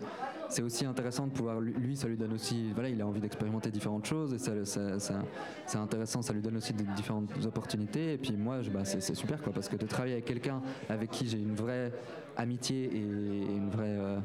[0.50, 3.72] c'est aussi intéressant de pouvoir, lui- ça lui donne aussi, voilà, il a envie d'expérimenter
[3.72, 5.24] différentes choses et ça, ça- ça-
[5.66, 8.14] c'est intéressant, ça lui donne aussi des différentes opportunités.
[8.14, 11.10] Et puis moi, je- bah, c'est super quoi, parce que de travailler avec quelqu'un avec
[11.12, 11.92] qui j'ai une vraie
[12.38, 14.20] amitié et une vraie euh,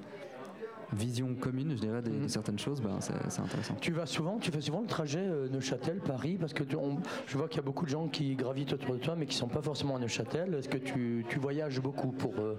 [0.92, 2.28] vision commune, je dirais, des- de, Mhm.
[2.28, 3.74] certaines choses, bah, c'est c'est intéressant.
[3.80, 7.38] Tu vas souvent, tu fais souvent le trajet euh, Neuchâtel-Paris parce que tu- on- je
[7.38, 9.46] vois qu'il y a beaucoup de gens qui gravitent autour de toi mais qui sont
[9.46, 10.52] pas forcément à Neuchâtel.
[10.54, 12.56] Est-ce que tu, tu voyages beaucoup pour, euh,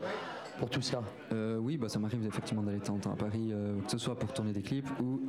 [0.61, 1.01] pour tout ça
[1.33, 3.89] Euh, oui, bah, ça m'arrive effectivement d'aller de temps en temps à Paris, euh, que
[3.89, 5.21] ce soit pour tourner des clips ou,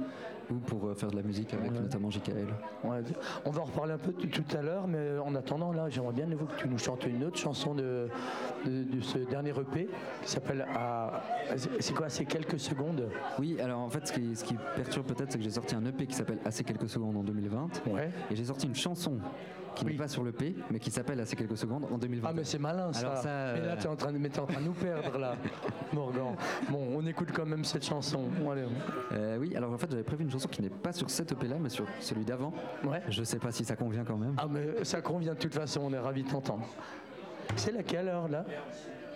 [0.51, 1.81] ou pour euh, faire de la musique avec Ouais.
[1.81, 2.49] notamment JKL.
[2.85, 2.99] Ouais,
[3.47, 6.27] on va en reparler un peu tout à l'heure, mais en attendant, là, j'aimerais bien
[6.27, 8.09] que tu nous chantes une autre chanson de,
[8.67, 9.89] de, de ce dernier EP
[10.23, 11.23] qui s'appelle à-
[11.81, 13.09] C'est quoi C'est quelques secondes?
[13.39, 15.85] Oui, alors en fait, ce qui, ce qui perturbe peut-être, c'est que j'ai sorti un
[15.87, 18.11] EP qui s'appelle Assez quelques secondes en 2020, Ouais.
[18.31, 19.19] et j'ai sorti une chanson
[19.75, 19.93] qui Oui.
[19.93, 22.29] n'est pas sur l'EP, mais qui s'appelle Assez quelques secondes en 2020.
[22.29, 23.07] Ah, mais c'est malin ça.
[23.07, 25.19] Alors ça, Mais là, tu es en train de, mais en train de nous perdre,
[25.19, 25.37] là,
[25.93, 26.35] Morgan.
[26.71, 28.25] Bon, on écoute quand même cette chanson.
[28.41, 28.65] Bon, allez.
[29.13, 31.49] Euh, oui, alors en fait, j'avais prévu une chanson qui n'est pas sur cet EP
[31.49, 32.53] là, mais sur celui d'avant.
[32.85, 33.03] Ouais.
[33.09, 34.35] Je sais pas si ça convient quand même.
[34.39, 36.67] Ah, mais ça convient de toute façon, on est ravis de t'entendre.
[37.57, 38.45] C'est laquelle alors là?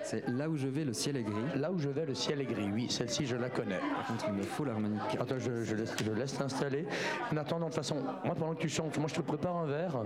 [0.07, 1.35] C'est Là où je vais, le ciel est gris.
[1.57, 2.71] Là où je vais, le ciel est gris.
[2.73, 3.81] Oui, celle-ci, je la connais.
[3.97, 5.01] Par contre, il me faut l'harmonique.
[5.19, 6.87] Attends, je, je laisse, je laisse t'installer.
[7.33, 9.67] En attendant, de toute façon, moi pendant que tu chantes, moi je te prépare un
[9.67, 10.05] verre.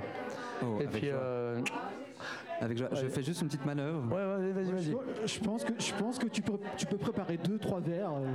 [0.62, 1.60] Oh, et puis, euh,
[2.60, 2.88] Avec joie.
[2.92, 4.02] Je fais juste une petite manœuvre.
[4.08, 4.96] ouais, ouais, vas-y, vas-y.
[5.24, 8.12] Je, je pense que, je pense que tu, peux, tu peux préparer deux, trois verres
[8.12, 8.26] euh,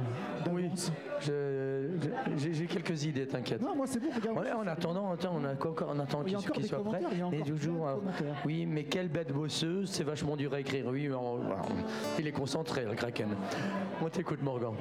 [0.51, 0.91] Oui, d'avance.
[1.21, 1.89] je-
[2.38, 3.61] j'ai j'ai quelques idées, t'inquiète.
[3.61, 4.38] Non, moi c'est bon, regarde.
[4.38, 6.53] Ouais, en attendant, attends, on a quoi encore en attendant Il y a qu'il encore
[6.55, 6.99] qu'il des soit prêt.
[6.99, 8.35] commentaires, il y a Et encore toujours, plein de euh, commentaires.
[8.45, 10.85] oui, mais quelle bête bosseuse, c'est vachement dur à écrire.
[10.88, 11.61] Oui, mais on- voilà,
[12.19, 13.29] il est concentré, le Kraken.
[14.01, 14.73] On t'écoute, Morgan.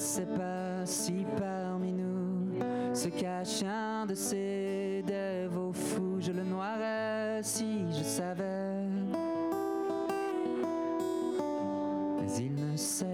[0.00, 2.58] Sais pas si parmi nous
[2.94, 8.86] se cache un de ces dévots fous, je le noirais si je savais.
[12.18, 13.09] Mais il ne s'est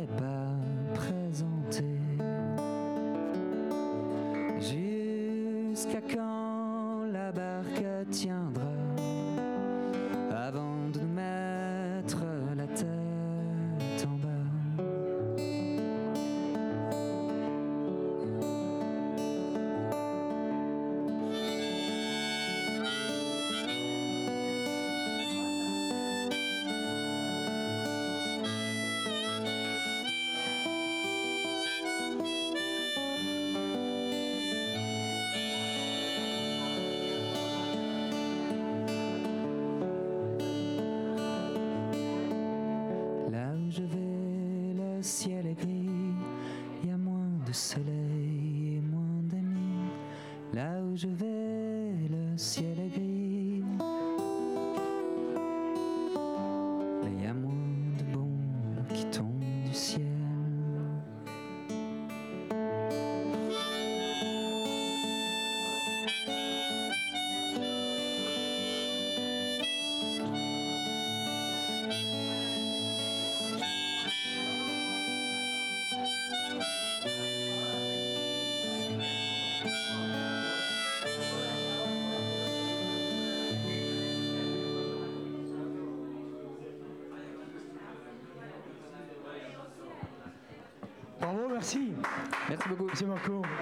[92.57, 92.87] Merci beaucoup.
[92.87, 93.05] Merci.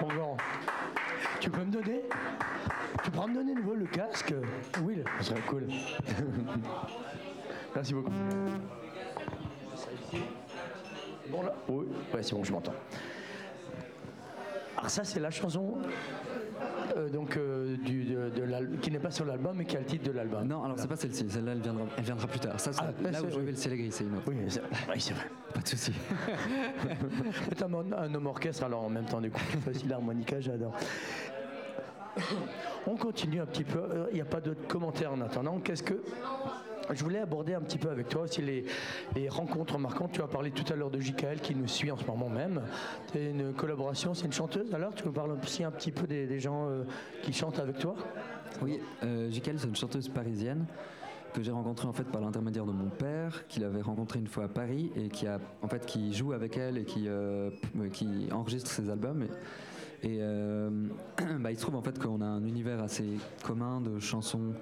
[0.00, 0.37] Bonjour.
[1.40, 2.02] Tu peux me donner
[3.02, 4.35] Tu pourras me donner nouveau le casque
[4.83, 5.66] Will, ce serait cool.
[7.74, 8.12] merci beaucoup.
[11.28, 12.74] Bon là Oui, ouais, c'est bon, je m'entends.
[14.76, 15.78] Alors ça, c'est la chanson
[16.96, 19.80] euh, donc, euh, du, de, de l'al- qui n'est pas sur l'album, mais qui a
[19.80, 20.46] le titre de l'album.
[20.46, 22.59] Non, alors c'est pas celle-ci, celle-là elle viendra, elle viendra plus tard.
[22.61, 24.24] Ça, Ah, là où je vais le gris, c'est une autre.
[24.26, 25.28] Oui, c'est oui, vrai.
[25.54, 25.92] Pas de souci.
[27.48, 30.40] C'est un, un homme orchestre, alors en même temps, du coup, tu fais aussi l'harmonica,
[30.40, 30.74] j'adore.
[32.87, 33.78] On continue un petit peu.
[33.78, 35.59] Euh, Il n'y a pas d'autres commentaires en attendant.
[35.61, 35.94] Qu'est-ce que.
[36.92, 40.12] Je voulais aborder un petit peu avec toi aussi les, rencontres marquantes.
[40.12, 42.61] Tu as parlé tout à l'heure de JKL qui nous suit en ce moment même.
[43.12, 44.75] C'est une collaboration, c'est une chanteuse.
[44.75, 46.85] Alors, tu nous parles aussi un petit peu des, gens euh,
[47.23, 47.94] qui chantent avec toi?
[48.62, 50.66] Oui, euh, Jikel, c'est une chanteuse parisienne
[51.33, 54.44] que j'ai rencontrée en fait par l'intermédiaire de mon père, qu'il avait rencontré une fois
[54.44, 57.90] à Paris et qui a en fait qui joue avec elle et qui euh, p-
[57.90, 59.27] qui enregistre ses albums.
[60.05, 60.70] Et, euh,
[61.40, 64.53] bah, il se trouve en fait qu'on a un univers assez commun de chansons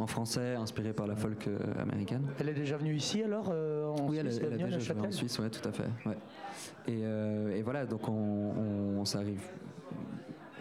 [0.00, 2.22] en français inspirées par la folk euh, américaine.
[2.40, 4.76] Elle est déjà venue ici alors euh, en Oui, elle, Suisse, elle a venue à
[4.78, 5.88] déjà joué en Suisse, ouais, tout à fait.
[6.06, 6.16] ouais.
[6.88, 9.42] Et, euh, et voilà, donc on, on- ça arrive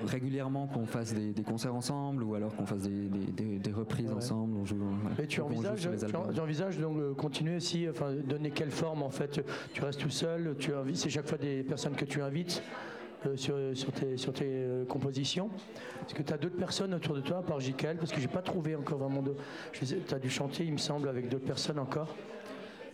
[0.05, 3.71] régulièrement qu'on fasse des, des concerts ensemble ou alors qu'on fasse des, des- des- des
[3.71, 4.15] reprises Ouais.
[4.15, 4.55] ensemble.
[4.57, 4.77] On joue.
[5.21, 9.43] Et tu envisages, tu, envisages donc continuer aussi, enfin donner quelle forme en fait?
[9.73, 12.63] Tu restes tout seul, tu invites, c'est chaque fois des personnes que tu invites
[13.35, 15.49] sur, sur tes, sur tes euh, compositions.
[16.05, 18.27] Est-ce que tu as d'autres personnes autour de toi, à part JKL Parce que j'ai
[18.27, 19.35] pas trouvé encore vraiment de.
[19.73, 22.15] Tu as dû chanter, il me semble, avec d'autres personnes encore.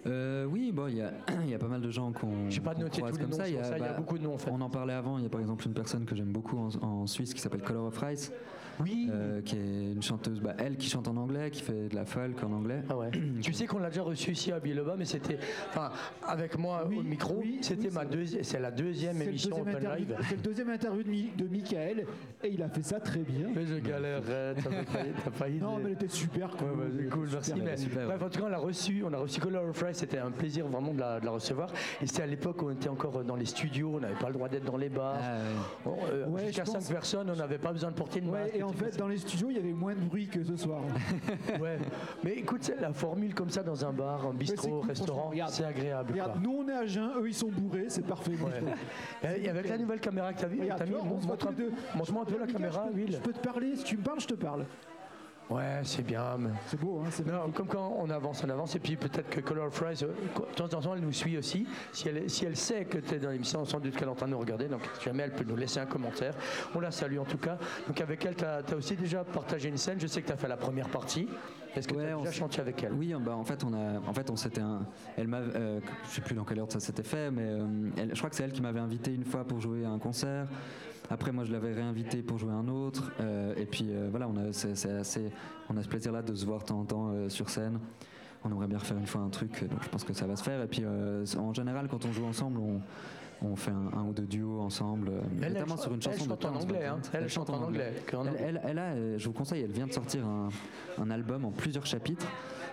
[0.07, 1.11] Euh, oui, bon, il y a,
[1.47, 3.31] y a pas mal de gens qu'on J'ai pas qu'on noté croise tous les comme
[3.31, 3.47] noms, ça.
[3.47, 4.51] Il y il y a bah, beaucoup de noms en fait.
[4.51, 5.17] On en parlait avant.
[5.17, 7.61] Il y a par exemple une personne que j'aime beaucoup en, en Suisse qui s'appelle
[7.61, 8.31] Color of Rice,
[8.79, 9.09] Oui.
[9.11, 12.05] euh, qui est une chanteuse, bah, elle qui chante en anglais, qui fait de la
[12.05, 12.81] folk en anglais.
[12.89, 13.09] Ah ouais.
[13.41, 15.37] tu sais qu'on l'a déjà reçu ici à Biloba, mais c'était,
[15.69, 15.91] enfin,
[16.27, 19.67] avec moi Oui, au micro, oui, c'était oui, ma deuxième, c'est la deuxième émission deuxième
[19.75, 20.17] Open interview- Live.
[20.29, 22.05] c'est le deuxième interview de, Mi- de Michael
[22.43, 23.47] et il a fait ça très bien.
[23.55, 25.59] Mais je galérerais, t'as pas, t'as pas idée.
[25.59, 26.67] Non, mais elle était super cool.
[26.69, 27.49] Ouais, bah, cool, merci.
[27.51, 27.63] super.
[27.65, 29.97] mais- super, bref, en tout cas, on l'a reçu, on a reçu Color of Rice
[29.97, 31.69] c'était un plaisir vraiment de la, de la recevoir.
[32.01, 34.33] Et c'était à l'époque où on était encore dans les studios, on n'avait pas le
[34.33, 35.15] droit d'être dans les bars.
[35.21, 35.41] Ah, ouais.
[35.85, 38.29] Bon, euh, Ouais, Jusqu'à je 5 pense- personnes, on n'avait pas besoin de porter une
[38.29, 38.55] Ouais, masque.
[38.55, 40.81] et en fait, dans les studios, il y avait moins de bruit que ce soir.
[41.59, 41.77] Ouais.
[42.23, 46.13] Mais écoute, la formule comme ça dans un bar, un bistrot, cool, restaurant, c'est agréable.
[46.13, 46.23] quoi.
[46.23, 48.31] Regarde, nous on est à jeun, eux ils sont bourrés, c'est parfait.
[49.23, 50.59] Et Eh, avec la nouvelle caméra que tu as vue,
[51.95, 53.11] montre-moi un peu la caméra, Will.
[53.13, 54.65] je peux te parler, si tu me parles, je te parle.
[55.49, 56.37] Ouais, c'est bien.
[56.39, 59.29] mais- C'est beau, hein, c'est Non, comme quand on avance, on avance, et puis peut-être
[59.29, 61.67] que Color Fries, euh, de temps en temps, elle nous suit aussi.
[61.93, 64.15] Si elle, si elle sait que tu es dans l'émission, sans doute qu'elle est en
[64.15, 66.33] train de nous regarder, donc si jamais elle peut nous laisser un commentaire.
[66.73, 67.59] On la salue en tout cas.
[67.87, 69.99] Donc avec elle, tu as, aussi déjà partagé une scène.
[69.99, 71.27] Je sais que tu as fait la première partie.
[71.75, 72.93] Est-ce que Ouais, tu as déjà chanté avec elle?
[72.93, 74.87] Oui, bah, en fait, on a, en fait, on s'était, un,
[75.17, 75.79] elle m'a, euh,
[76.09, 77.67] je sais plus dans quelle ordre ça s'était fait, mais euh,
[77.97, 79.99] elle- je crois que c'est elle qui m'avait invité une fois pour jouer à un
[79.99, 80.47] concert.
[81.09, 83.11] Après, moi, je l'avais réinvité pour jouer un autre.
[83.19, 85.31] euh, et puis euh, voilà, on a, assez,
[85.69, 87.79] on a ce plaisir-là de se voir de temps en temps euh, sur scène.
[88.43, 90.43] On aimerait bien refaire une fois un truc, donc je pense que ça va se
[90.43, 90.61] faire.
[90.61, 92.79] Et puis, en général, quand on joue ensemble, on,
[93.41, 96.25] on fait un, un ou deux duos ensemble, Elle, notamment elle sur une elle chanson
[96.25, 96.99] de chante en anglais, hein.
[97.13, 97.93] Elle chante en anglais,
[98.63, 100.49] Elle, a, je vous conseille, elle vient de sortir un,
[100.99, 102.27] un album en plusieurs chapitres.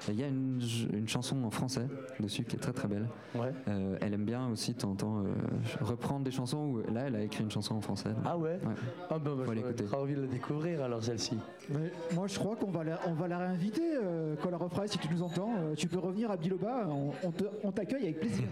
[0.09, 0.61] Il y a une,
[0.92, 1.86] une chanson en français
[2.18, 3.09] dessus qui est très très belle.
[3.34, 3.53] Ouais.
[3.68, 5.32] Euh, elle aime bien aussi temps euh,
[5.80, 6.59] reprendre des chansons.
[6.59, 8.11] Où, là, elle a écrit une chanson en français.
[8.24, 8.74] Ah ouais, Ouais.
[9.11, 11.38] Ah bah, bah, j'aurais envie de la découvrir alors celle-ci.
[11.70, 14.86] Mais moi je crois qu'on va la, on va la réinviter, euh, quand la refera,
[14.86, 15.50] si tu nous entends.
[15.59, 18.44] euh, tu peux revenir à Biloba, on, on te- on t'accueille avec plaisir.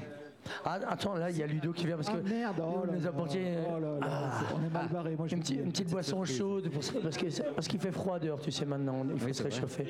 [0.65, 2.29] Ah, attends, là, il y a Ludo qui vient parce ah que.
[2.29, 4.31] merde, oh nous, là nous là, apportiez- oh là là, Ah.
[4.41, 5.17] c'est- on est mal barré.
[5.17, 5.63] Moi, je Une, petite- dis.
[5.63, 6.83] une petite boisson chaude pour
[7.55, 9.87] parce qu'il fait froid dehors, tu sais maintenant, il faut Oui, se réchauffer.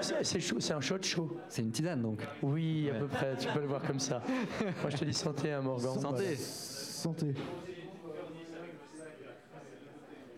[0.00, 1.36] C'est chaud, c'est un shot chaud.
[1.48, 2.22] C'est une tisane donc.
[2.42, 4.22] Oui, à peu près, tu peux le voir comme ça.
[4.82, 5.98] Moi je te dis santé, hein, Morgan.
[6.00, 6.36] Santé.
[6.36, 7.34] Santé.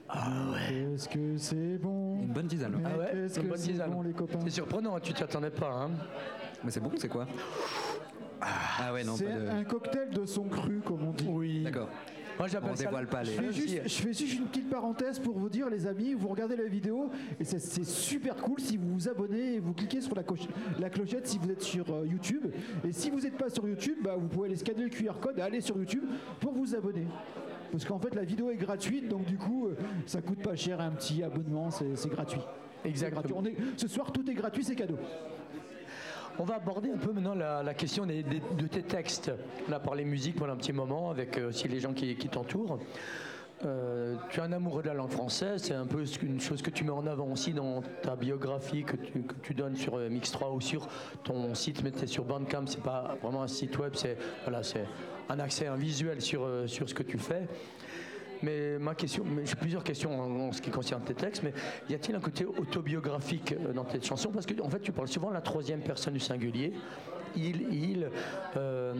[0.09, 0.93] Ah ouais.
[0.95, 2.79] Est-ce que c'est bon Une bonne tisane.
[2.85, 3.91] Ah ouais, Qu'est-ce une que bonne tisane.
[3.91, 5.70] bon les copains C'est surprenant, hein, tu t'y attendais pas.
[5.73, 5.91] Hein.
[6.62, 7.27] Mais c'est bon, c'est quoi?
[8.45, 9.49] Ah ouais, non, C'est pas de.
[9.49, 11.26] un cocktail de son cru, comme on dit.
[11.28, 11.62] Oui.
[11.62, 11.88] D'accord.
[12.38, 12.84] Moi j'appelle On ça.
[12.84, 15.68] dévoile pas les- Je fais, juste, je fais juste une petite parenthèse pour vous dire,
[15.68, 19.55] les amis, vous regardez la vidéo et c'est- c'est super cool si vous vous abonnez
[19.57, 20.49] et vous cliquez sur la, coche-
[20.80, 22.47] la clochette si vous êtes sur euh, YouTube.
[22.88, 25.38] Et si vous n'êtes pas sur YouTube, bah, vous pouvez aller scanner le QR code
[25.38, 26.05] et aller sur YouTube
[26.40, 27.07] pour vous abonner.
[27.70, 29.74] Parce qu'en fait, la vidéo est gratuite, donc du coup, euh,
[30.07, 32.40] ça coûte pas cher un petit abonnement, c'est c'est gratuit.
[32.82, 33.20] C'est Exactement.
[33.20, 33.36] gratuit.
[33.38, 34.97] On est- ce soir, tout est gratuit, c'est cadeau.
[36.39, 39.30] On va aborder un peu maintenant la, question des- de tes textes.
[39.68, 42.78] On a parlé musique pendant un petit moment avec euh, aussi les gens qui, t'entourent.
[43.64, 46.70] Euh, tu es un amoureux de la langue française, c'est un peu une chose que
[46.70, 48.97] tu mets en avant aussi dans ta biographie que
[49.43, 50.89] tu, donnes sur euh, Mix3 ou sur
[51.22, 54.62] ton site, mais c'est sur Bandcamp, c'est pas vraiment un site web, c'est voilà,
[55.28, 57.47] un accès, un visuel sur, sur ce que tu fais.
[58.43, 61.53] Mais ma question, j'ai plusieurs questions en, ce qui concerne tes textes, mais
[61.88, 64.30] y a-t-il un côté autobiographique euh, dans tes chansons?
[64.30, 66.72] Parce que en fait, tu parles souvent de la troisième personne du singulier.
[67.36, 68.11] Il, il.
[68.57, 68.95] euh,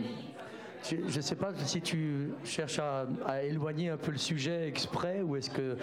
[0.90, 5.36] je ne sais pas si tu cherches à, éloigner un peu le sujet exprès ou
[5.36, 5.76] est-ce que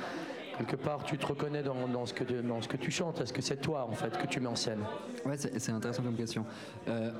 [0.58, 3.22] quelque part tu te reconnais dans, ce, que, tu chantes?
[3.22, 4.82] Est-ce que c'est toi en fait que tu mets en scène?
[5.26, 6.46] Ouais, c'est intéressant comme question.
[6.90, 7.12] Euh,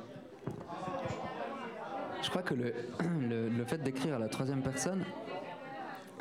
[2.22, 2.74] je crois que le,
[3.30, 5.06] le, le fait d'écrire à la troisième personne,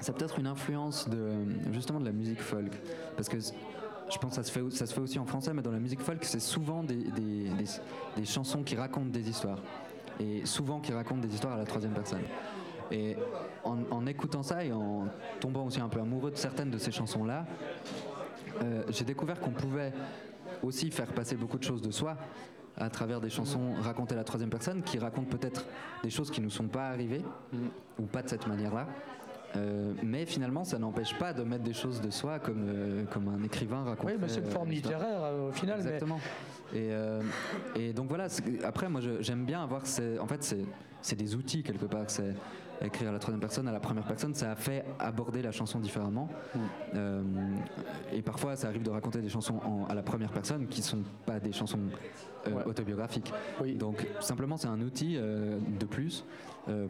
[0.01, 1.31] c'est peut-être une influence de
[1.73, 2.73] justement de la musique folk.
[3.17, 5.63] Parce que je pense que ça se fait, ça se fait aussi en français, mais
[5.63, 7.65] dans la musique folk, c'est souvent des, des- des-
[8.17, 9.59] des chansons qui racontent des histoires.
[10.21, 12.23] Et souvent qui racontent des histoires à la troisième personne.
[12.91, 13.17] Et
[13.65, 15.07] en, en écoutant ça et en
[15.41, 17.45] tombant aussi un peu amoureux de certaines de ces chansons-là,
[18.63, 19.93] euh, j'ai découvert qu'on pouvait
[20.63, 22.17] aussi faire passer beaucoup de choses de soi
[22.77, 25.67] à travers des chansons racontées à la troisième personne qui racontent peut-être
[26.03, 27.23] des choses qui nous sont pas arrivées
[27.99, 28.87] ou pas de cette manière-là.
[29.57, 33.29] Euh, mais finalement, ça n'empêche pas de mettre des choses de soi comme, euh, comme
[33.29, 34.07] un écrivain raconte.
[34.11, 35.77] Oui, mais c'est une forme littéraire euh, au final.
[35.79, 36.21] mais- Exactement.
[36.75, 37.23] Et, euh,
[37.75, 38.27] et donc voilà,
[38.65, 39.87] après, moi j'aime bien avoir.
[39.87, 40.67] Ces, en fait, c'est-
[41.01, 42.05] c'est des outils quelque part.
[42.09, 42.35] C'est
[42.81, 45.79] écrire à la troisième personne, à la première personne, ça a fait aborder la chanson
[45.81, 46.29] différemment.
[46.95, 47.23] Euh,
[48.13, 51.03] et parfois, ça arrive de raconter des chansons en- à la première personne qui sont
[51.27, 51.79] pas des chansons
[52.47, 52.65] euh, Ouais.
[52.67, 53.33] autobiographiques.
[53.61, 53.75] Oui.
[53.75, 56.25] Donc simplement, c'est un outil euh, de plus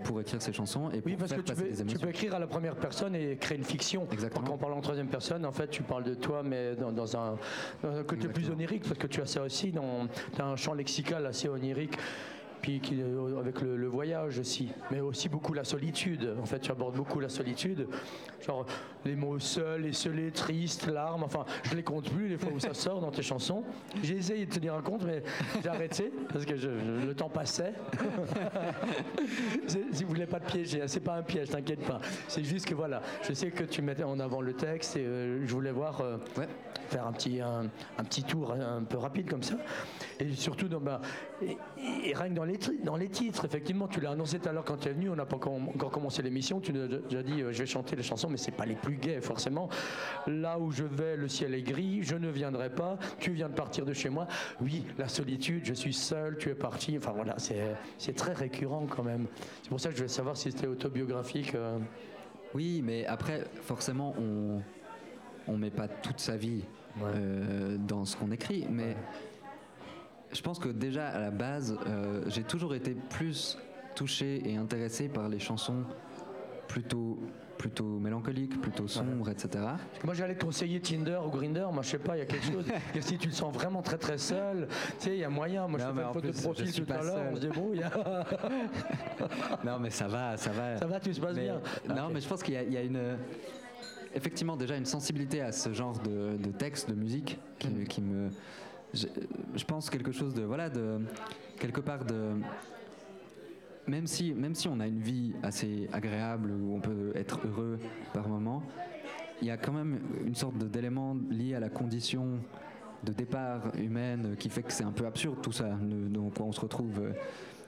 [0.02, 2.08] pour écrire ces chansons et pour Oui, parce que tu passer peux, des tu peux
[2.08, 4.08] écrire à la première personne et créer une fiction.
[4.10, 4.44] Exactement.
[4.48, 7.16] Quand on parle en troisième personne, en fait, tu parles de toi, mais dans, dans
[7.16, 7.36] un,
[7.84, 10.56] dans un côté plus onirique, parce que tu as ça aussi, dans, tu as un
[10.56, 11.96] champ lexical assez onirique.
[12.62, 16.34] Puis qui, euh, avec le, le voyage aussi, mais aussi beaucoup la solitude.
[16.42, 17.86] En fait, tu abordes beaucoup la solitude,
[18.44, 18.66] genre
[19.04, 21.22] les mots seul, esselé, triste, larmes.
[21.22, 23.62] Enfin, je les compte plus les fois où ça sort dans tes chansons.
[24.02, 25.22] J'ai essayé de tenir un compte, mais
[25.62, 27.74] j'ai arrêté parce que je- je- le temps passait.
[29.92, 32.00] Si vous voulez pas te piéger, hein, c'est pas un piège, t'inquiète pas.
[32.26, 35.44] C'est juste que voilà, je sais que tu mettais en avant le texte et euh,
[35.46, 36.48] je voulais voir euh, Ouais.
[36.88, 37.68] Faire un petit, un,
[38.04, 39.54] petit tour un peu rapide comme ça.
[40.18, 41.00] Et surtout, dans, bah,
[41.42, 41.56] et,
[42.04, 44.88] et dans les, dans les titres, effectivement, tu l'as annoncé tout à l'heure quand tu
[44.88, 47.58] es venu, on n'a pas encore, commencé l'émission, tu nous as déjà dit euh, je
[47.58, 49.68] vais chanter les chansons, mais c'est pas les plus gaies forcément.
[50.26, 53.54] Là où je vais, le ciel est gris, je ne viendrai pas, tu viens de
[53.54, 54.26] partir de chez moi.
[54.60, 56.96] Oui, la solitude, je suis seul, tu es parti.
[56.96, 59.26] Enfin voilà, c'est très récurrent quand même.
[59.62, 61.54] C'est pour ça que je voulais savoir si c'était autobiographique.
[61.54, 61.78] euh.
[62.54, 64.62] Oui, mais après, forcément, on
[65.48, 66.62] on met pas toute sa vie
[67.00, 67.10] Ouais.
[67.14, 68.96] euh, dans ce qu'on écrit, mais
[70.32, 73.56] je pense que déjà à la base, euh, j'ai toujours été plus
[73.94, 75.84] touché et intéressé par les chansons
[76.68, 77.18] plutôt
[77.56, 79.48] plutôt mélancoliques, plutôt sombres, etc.
[79.54, 82.22] Parce que Moi j'allais te conseiller Tinder ou Grinder, moi je sais pas, il y
[82.22, 82.64] a quelque chose.
[82.94, 84.68] Et si tu le sens vraiment très très seul,
[85.00, 85.66] tu sais, il y a moyen.
[85.66, 87.34] Moi je Non, te mais fais une photo de profil je tout à l'heure, on
[87.34, 87.80] se débrouille.
[89.64, 90.76] Non, mais ça va, ça va.
[90.78, 91.60] Ça va, tout se passe Mais- bien.
[91.88, 93.16] Non, mais je pense qu'il y a une.
[94.14, 97.84] Effectivement, déjà une sensibilité à ce genre de, de texte, de musique, qui, Mm.
[97.84, 98.28] qui me.
[98.94, 99.06] Je,
[99.54, 100.42] je pense quelque chose de.
[100.42, 100.98] Voilà, de.
[101.58, 102.32] Quelque part de.
[103.86, 107.78] Même si, même si on a une vie assez agréable, où on peut être heureux
[108.12, 108.62] par moment,
[109.40, 112.38] il y a quand même une sorte d'élément lié à la condition
[113.04, 115.68] de départ humaine qui fait que c'est un peu absurde tout ça.
[115.80, 117.12] Ne- Donc on se retrouve, euh,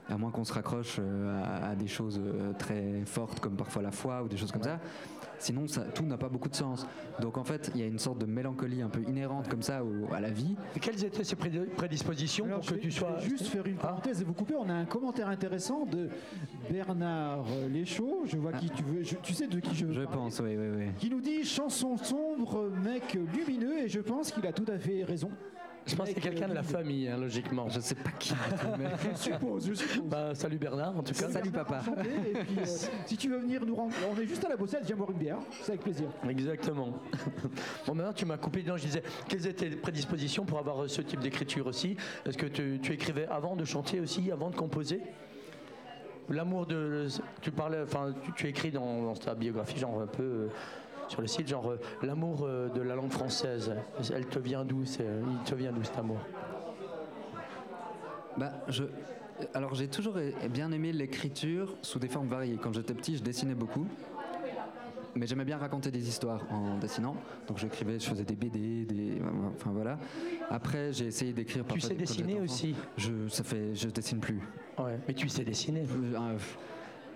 [0.09, 3.81] à moins qu'on se raccroche euh, à, à des choses euh, très fortes comme parfois
[3.81, 4.79] la foi ou des choses comme ça.
[5.39, 6.85] Sinon, ça, tout n'a pas beaucoup de sens.
[7.19, 9.83] Donc en fait, il y a une sorte de mélancolie un peu inhérente comme ça
[9.83, 10.55] au- à la vie.
[10.75, 13.13] Et quelles étaient ces prédis- prédispositions Alors, pour je que vais- tu je sois.
[13.13, 13.87] vais juste faire une Ah.
[13.87, 14.53] parenthèse et vous couper.
[14.55, 16.09] On a un commentaire intéressant de
[16.69, 18.21] Bernard Léchaud.
[18.25, 19.03] Je vois qui tu veux.
[19.03, 20.17] je- tu sais de qui je veux Je parler.
[20.17, 20.85] pense, oui, oui, oui.
[20.99, 23.79] Qui nous dit chanson sombre, mec lumineux.
[23.79, 25.31] Et je pense qu'il a tout à fait raison.
[25.87, 27.67] Je pense que c'est quelqu'un de la famille, hein, logiquement.
[27.69, 28.33] Je sais pas qui.
[28.77, 30.03] mais- Je suppose, je suppose.
[30.07, 31.29] Bah, salut Bernard, en tout cas.
[31.29, 31.79] Salut papa.
[31.79, 32.09] Enchanté.
[32.09, 32.65] Et puis, euh,
[33.05, 35.17] si tu veux venir nous rendre, on est juste à la bossette, viens boire une
[35.17, 35.37] bière.
[35.61, 36.07] C'est avec plaisir.
[36.29, 36.89] Exactement.
[37.87, 38.63] Bon, maintenant tu m'as coupé.
[38.63, 41.97] Non, je disais, quelles étaient tes prédispositions pour avoir euh, ce type d'écriture aussi?
[42.25, 45.01] Est-ce que tu, tu écrivais avant de chanter aussi, avant de composer?
[46.29, 47.07] L'amour de.
[47.41, 50.47] Tu parlais, enfin, tu, tu écris dans, dans ta biographie, genre un peu euh,
[51.11, 53.71] sur le site, genre euh, l'amour euh, de la langue française.
[54.13, 56.17] Elle te vient d'où c'est- Il te vient d'où cet amour?
[58.37, 58.85] Bah, je...
[59.53, 60.15] Alors j'ai toujours
[60.49, 62.57] bien aimé l'écriture sous des formes variées.
[62.61, 63.85] Quand j'étais petit, je dessinais beaucoup.
[65.13, 67.15] Mais j'aimais bien raconter des histoires en dessinant.
[67.47, 69.21] Donc j'écrivais, je faisais des BD, des...
[69.55, 69.97] Enfin voilà.
[70.49, 72.73] Après, j'ai essayé d'écrire Tu sais des dessiner aussi?
[72.95, 74.39] Je, ça fait, je dessine plus.
[74.79, 75.81] Ouais, mais tu sais dessiner.
[75.81, 76.37] Euh, euh,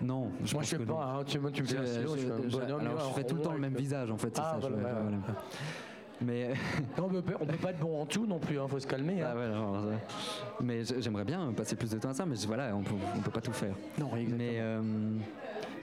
[0.02, 1.86] non, je Moi pense je sais que pas, hein, tu, moi, tu me fais Je-
[1.86, 3.76] stylo, je, je- fais un je- bonhomme, alors je fais tout le temps le même
[3.76, 4.68] visage en fait, c'est Ah, ça.
[4.68, 5.18] voilà, voilà.
[6.22, 6.54] Mais
[6.98, 8.88] Non, on peut, on peut pas être bon en tout non plus, il faut se
[8.88, 9.22] calmer.
[9.22, 9.28] hein.
[9.32, 9.98] Ah ouais, non, ça-
[10.62, 13.32] mais j'aimerais bien passer plus de temps à ça, mais voilà, on peut, on peut
[13.32, 13.76] pas tout faire.
[14.00, 14.38] Non, exactement.
[14.38, 14.82] Mais euh,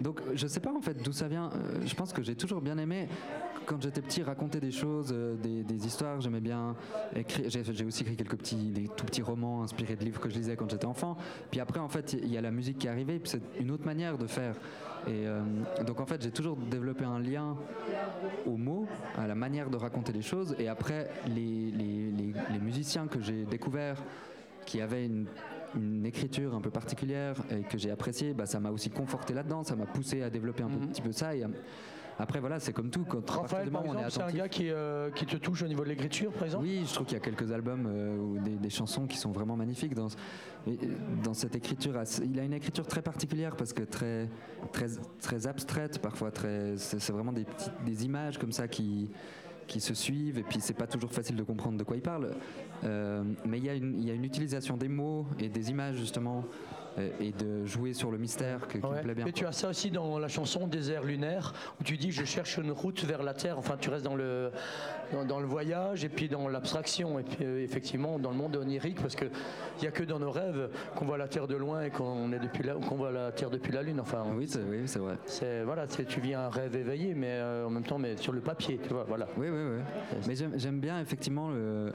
[0.00, 1.50] donc je sais pas en fait d'où ça vient.
[1.54, 3.08] Euh, Je pense que j'ai toujours bien aimé
[3.66, 6.20] quand j'étais petit raconter des choses, euh, des, des histoires.
[6.20, 6.74] J'aimais bien
[7.14, 7.48] écrire.
[7.48, 10.56] J'ai aussi écrit quelques petits, des tout petits romans inspirés de livres que je lisais
[10.56, 11.16] quand j'étais enfant.
[11.50, 13.18] Puis après en fait il y a la musique qui est arrivée.
[13.18, 14.54] Puis c'est une autre manière de faire.
[15.08, 15.40] Et euh,
[15.86, 17.56] donc en fait j'ai toujours développé un lien
[18.46, 18.86] aux mots,
[19.16, 20.54] à la manière de raconter les choses.
[20.58, 24.02] Et après les, les, les- les musiciens que j'ai découverts
[24.64, 25.26] qui avaient une,
[25.74, 29.64] une écriture un peu particulière et que j'ai appréciée, bah, ça m'a aussi conforté là-dedans,
[29.64, 30.88] ça m'a poussé à développer un Mhm.
[30.88, 31.34] petit peu ça.
[31.34, 31.48] Et à-
[32.18, 33.04] après, voilà, c'est comme tout.
[33.04, 35.88] Quand, Raphaël, par exemple, c'est un gars qui, euh, qui te touche au niveau de
[35.88, 38.70] l'écriture, par exemple oui, je trouve qu'il y a quelques albums euh, ou des, des
[38.70, 40.08] chansons qui sont vraiment magnifiques dans,
[41.22, 41.94] dans cette écriture.
[42.24, 44.28] Il a une écriture très particulière parce que très,
[44.72, 44.86] très,
[45.20, 46.30] très abstraite parfois.
[46.30, 49.10] Très, c'est, vraiment des, petites, des images comme ça qui,
[49.66, 52.30] qui se suivent et puis c'est pas toujours facile de comprendre de quoi il parle.
[52.84, 55.70] Euh, mais il y, a une, il y a une utilisation des mots et des
[55.70, 56.44] images justement
[57.20, 58.98] et de jouer sur le mystère que- qui Ouais.
[58.98, 59.26] me plaît bien.
[59.26, 62.58] Et tu as ça aussi dans la chanson Désert lunaire, où tu dis je cherche
[62.58, 63.58] une route vers la Terre.
[63.58, 64.50] Enfin, tu restes dans le,
[65.12, 67.18] dans, dans le voyage et puis dans l'abstraction.
[67.18, 69.30] Et puis euh, effectivement, dans le monde onirique, parce qu'il
[69.80, 72.38] n'y a que dans nos rêves qu'on voit la Terre de loin et qu'on est
[72.38, 74.00] depuis la, qu'on voit la Terre depuis la Lune.
[74.00, 75.16] Enfin, Oui, c'est, oui, c'est vrai.
[75.26, 78.40] c'est voilà, tu vis un rêve éveillé, mais euh, en même temps, mais sur le
[78.40, 79.26] papier, tu vois, voilà.
[79.36, 80.16] Oui, oui, oui.
[80.28, 81.92] Mais j'aime, j'aime bien effectivement le,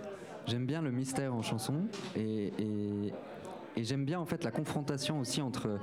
[0.48, 1.76] j'aime bien le mystère en chanson
[2.16, 3.14] et, et,
[3.78, 5.80] et j'aime bien en fait la confrontation aussi entre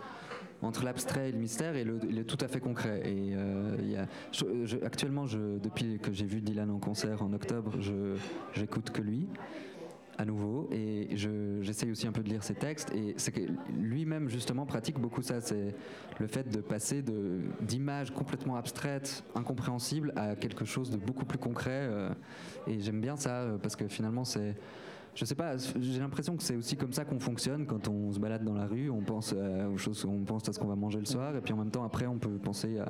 [0.63, 3.03] entre l'abstrait et le mystère et le, tout à fait concret.
[3.05, 4.07] Et euh,
[4.83, 8.17] actuellement, depuis que j'ai vu Dylan en concert en octobre, je
[8.55, 9.27] j'écoute que lui
[10.17, 13.41] à nouveau et je- j'essaye aussi un peu de lire ses textes et c'est que
[13.77, 15.75] lui-même justement pratique beaucoup ça c'est
[16.21, 17.03] le fait de passer
[17.61, 22.11] d'images complètement abstraites incompréhensibles à quelque chose de beaucoup plus concret euh,
[22.69, 24.55] et j'aime bien ça euh, parce que finalement c'est
[25.15, 28.19] je sais pas, j'ai l'impression que c'est aussi comme ça qu'on fonctionne quand on se
[28.19, 30.77] balade dans la rue, on pense euh, aux choses, on pense à ce qu'on va
[30.77, 32.89] manger le soir, et puis en même temps après on peut penser à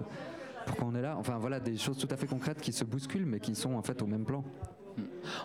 [0.67, 1.17] pourquoi on est là.
[1.19, 3.83] Enfin voilà, des choses tout à fait concrètes qui se bousculent, mais qui sont en
[3.83, 4.43] fait au même plan.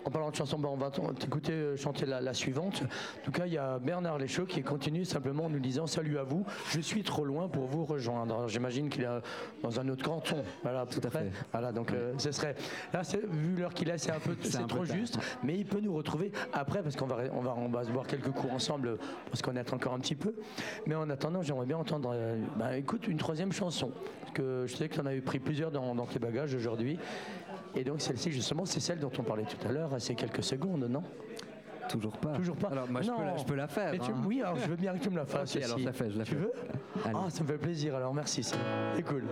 [0.05, 2.83] En parlant de chansons, ben, on va t'écouter euh, chanter la, la suivante.
[2.83, 6.17] En tout cas, il y a Bernard Léchaud qui continue simplement en nous disant Salut
[6.17, 8.47] à vous, je suis trop loin pour vous rejoindre.
[8.47, 9.21] J'imagine qu'il est euh,
[9.63, 10.43] dans un autre canton.
[10.63, 11.31] Voilà, tout à fait.
[11.51, 12.55] Voilà, donc euh, ce serait.
[12.93, 14.95] Là, vu l'heure qu'il a, c'est un peu, C'est trop tard.
[14.95, 15.17] juste.
[15.43, 18.07] Mais il peut nous retrouver après parce qu'on va, on va, on va se boire
[18.07, 18.97] quelques coups ensemble
[19.29, 20.33] parce qu'on est encore un petit peu.
[20.85, 23.91] Mais en attendant, j'aimerais bien entendre, euh, ben, écoute, une troisième chanson.
[24.21, 26.53] Parce que je sais que tu en as eu pris plusieurs dans, dans tes bagages
[26.53, 26.99] aujourd'hui.
[27.75, 30.43] Et donc celle-ci, justement, c'est celle dont on parlait tout à l'heure, à ces quelques
[30.43, 31.03] secondes, non?
[31.87, 32.33] Toujours pas.
[32.33, 32.67] Toujours pas.
[32.67, 33.17] Alors moi je, Non.
[33.17, 33.91] peux la, je peux la faire.
[33.91, 34.21] Mais tu- hein.
[34.27, 35.55] Oui, alors je veux bien que tu me la fasses.
[35.55, 35.81] Ok, alors aussi.
[35.83, 36.37] je la fais, je la Tu fais.
[36.37, 36.51] veux?
[37.03, 37.15] Allez.
[37.17, 38.55] Ah, ça me fait plaisir, alors merci, c'est
[38.95, 39.23] c'est cool.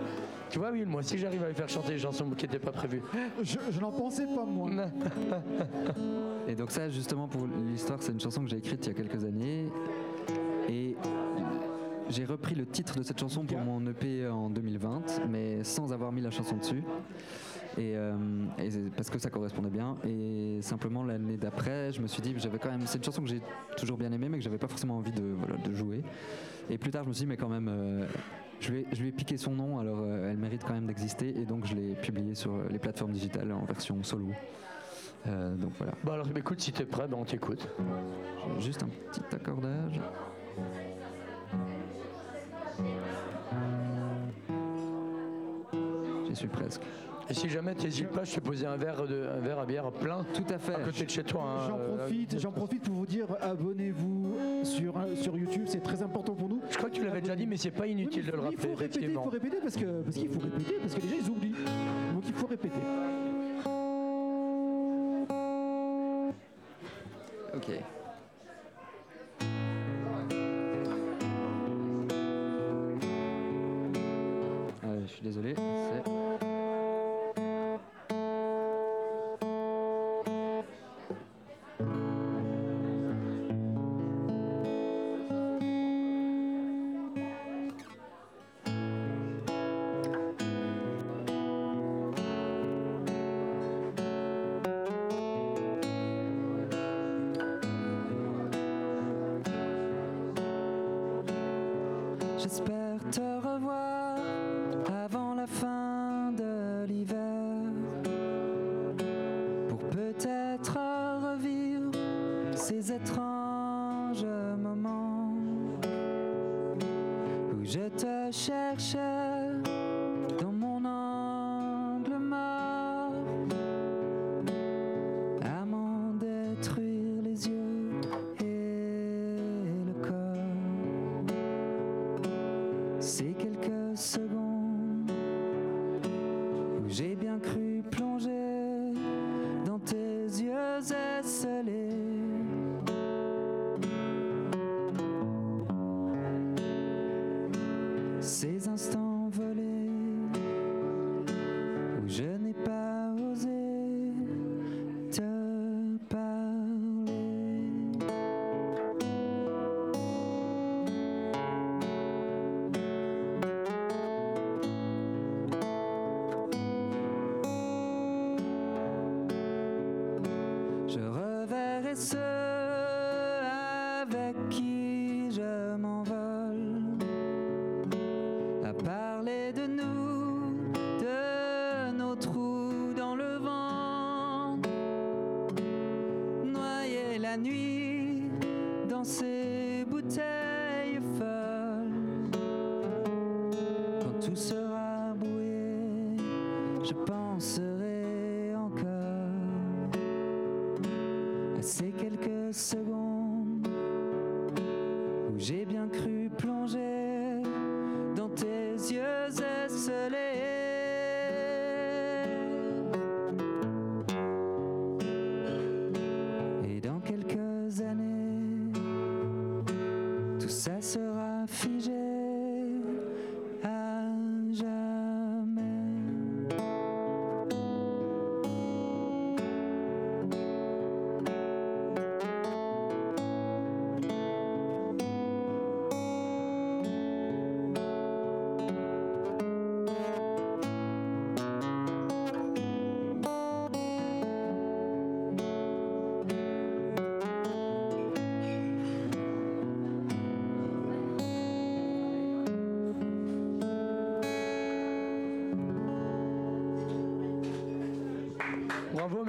[0.50, 2.72] Tu vois, oui, moi, si j'arrive à lui faire chanter des chansons qui n'étaient pas
[2.72, 3.02] prévues.
[3.42, 4.70] Je, je n'en pensais pas, moi.
[6.48, 8.94] Et donc ça, justement, pour l'histoire, c'est une chanson que j'ai écrite il y a
[8.94, 9.66] quelques années.
[10.68, 10.96] Et
[12.08, 16.10] j'ai repris le titre de cette chanson pour mon EP en 2020, mais sans avoir
[16.10, 16.82] mis la chanson dessus.
[17.78, 18.16] Et, euh,
[18.58, 19.96] et parce que ça correspondait bien.
[20.04, 23.28] Et simplement l'année d'après, je me suis dit, j'avais quand même, c'est une chanson que
[23.28, 23.40] j'ai
[23.76, 26.02] toujours bien aimée, mais que j'avais pas forcément envie de, voilà, de jouer.
[26.68, 28.04] Et plus tard, je me suis dit, mais quand même, euh,
[28.60, 30.86] je, lui ai, je lui ai piqué son nom, alors euh, elle mérite quand même
[30.86, 31.38] d'exister.
[31.38, 34.28] Et donc je l'ai publiée sur les plateformes digitales en version solo.
[35.26, 35.92] Euh, donc voilà.
[36.02, 37.68] Bon, alors écoute, si t'es prêt, ben, on t'écoute.
[38.58, 40.00] Juste un petit accordage.
[46.28, 46.82] J'y suis presque.
[47.30, 49.90] Et si jamais t'hésites pas, je te posais un verre, de, un verre à bière
[49.92, 50.74] plein Tout à fait.
[50.74, 51.42] à côté de chez toi.
[51.42, 56.02] hein, J'en euh, profite, j'en profite pour vous dire abonnez-vous sur, sur YouTube, c'est très
[56.02, 56.60] important pour nous.
[56.70, 58.40] Je crois que tu l'avais déjà dit, mais c'est pas Oui, inutile de le il
[58.44, 61.08] rappeler, faut répéter, il faut répéter parce que parce qu'il faut répéter parce que les
[61.08, 61.54] gens ils oublient.
[62.14, 62.80] Donc il faut répéter.
[67.54, 67.68] Ok.
[74.84, 75.54] Euh, je suis désolé.
[75.56, 76.47] c'est-
[112.58, 113.27] ces étranges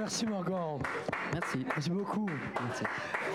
[0.10, 0.80] merci Margot.
[1.34, 1.57] Merci.
[1.66, 2.26] Merci beaucoup.
[2.66, 2.84] Merci.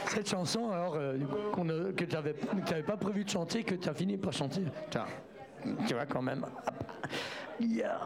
[0.08, 1.16] Cette chanson, alors, euh,
[1.52, 4.62] qu'on ne- que tu n'avais pas prévu de chanter, que tu as fini par chanter.
[4.90, 5.06] Tiens,
[5.86, 6.44] tu vois quand même.
[7.60, 8.00] Yeah.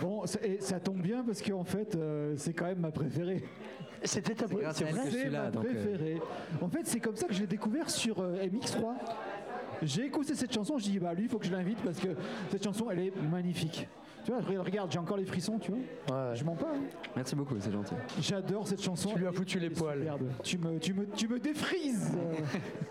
[0.00, 3.44] Bon, ça, et ça tombe bien parce qu'en fait, euh, c'est quand même ma préférée.
[4.02, 5.68] C'était ta grâce c'est à elle vrai que je C'est suis là, ma donc, euh,
[5.68, 6.20] préférée.
[6.60, 8.94] En fait, c'est comme ça que je l'ai découvert sur euh, MX3.
[9.82, 12.08] J'ai écouté cette chanson, je dis bah lui, il faut que je l'invite parce que
[12.50, 13.86] cette chanson, elle est magnifique.
[14.26, 15.78] Tu vois, regarde, j'ai encore les frissons, tu vois.
[16.30, 16.34] Ouais.
[16.34, 16.66] Je mens pas.
[16.74, 16.80] hein.
[17.14, 17.94] Merci beaucoup, c'est gentil.
[18.20, 19.10] J'adore cette chanson.
[19.12, 19.98] Tu lui as foutu les elle est poils.
[20.00, 20.30] superbe.
[20.42, 22.12] Tu me, tu me, tu me défrises.
[22.18, 22.34] Euh,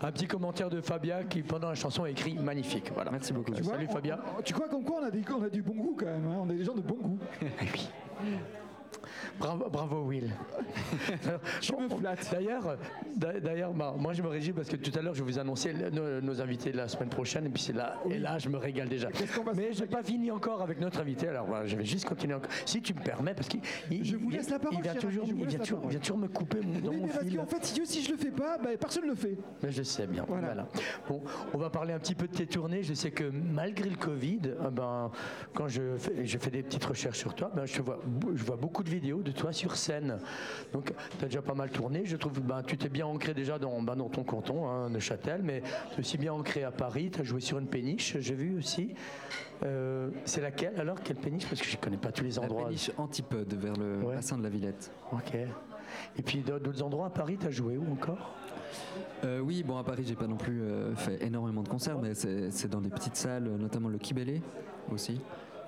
[0.06, 2.90] Un petit commentaire de Fabia qui, pendant la chanson, a écrit magnifique.
[2.94, 3.10] Voilà.
[3.10, 3.52] Merci beaucoup.
[3.52, 4.18] tu vois, Salut on- Fabia.
[4.38, 6.26] on- tu vois comme quoi on a, des, on a du bon goût quand même.
[6.26, 6.38] hein.
[6.40, 7.18] On est des gens de bon goût.
[9.38, 10.30] Bravo, bravo Will.
[11.60, 12.28] Je me flatte.
[12.32, 12.76] D'ailleurs,
[13.16, 15.72] d'a- d'ailleurs, bah, moi je me réjouis parce que tout à l'heure je vous annonçais
[15.90, 18.56] nos, nos invités de la semaine prochaine et puis c'est là et là je me
[18.58, 19.08] régale déjà.
[19.54, 21.28] Mais j'ai pas fini encore avec notre invité.
[21.28, 22.50] Alors je vais juste continuer encore.
[22.64, 24.94] Si tu me permets, parce qu'il il- Je vous il- laisse la parole, Il vient
[24.94, 25.46] toujours, il vient
[25.98, 28.16] vient me couper mon- dans Oui, mon mais parce qu'en fait, si, si je le
[28.16, 29.36] fais pas, bah, personne ne le fait.
[29.62, 30.24] Mais je sais bien.
[30.26, 30.46] Voilà.
[30.46, 30.68] Voilà.
[31.08, 31.22] Bon,
[31.54, 32.82] on va parler un petit peu de tes tournées.
[32.82, 35.10] Je sais que malgré le Covid, euh, ben,
[35.54, 37.98] quand je fais, je fais des petites recherches sur toi, ben, je, vois,
[38.34, 40.18] je vois beaucoup de vidéos de toi sur scène.
[40.72, 42.02] Donc, tu as déjà pas mal tourné.
[42.04, 44.88] Je trouve que ben, tu t'es bien ancré déjà dans, ben, dans ton canton, hein,
[44.90, 47.10] Neuchâtel, mais tu es aussi bien ancré à Paris.
[47.12, 48.94] Tu as joué sur une péniche, j'ai vu aussi.
[49.64, 51.46] Euh, c'est laquelle alors Quelle péniche?
[51.48, 52.64] Parce que je connais pas tous les La endroits.
[52.66, 54.14] péniche Antipode vers le Ouais.
[54.16, 54.90] bassin de la Villette.
[55.12, 55.34] Ok.
[56.18, 58.34] Et puis d'autres endroits à Paris, tu as joué où encore?
[59.24, 62.12] Euh, oui, bon, à Paris, j'ai pas non plus euh, fait énormément de concerts, mais
[62.14, 64.42] c'est dans des petites salles, notamment le Kibélé
[64.92, 65.20] aussi,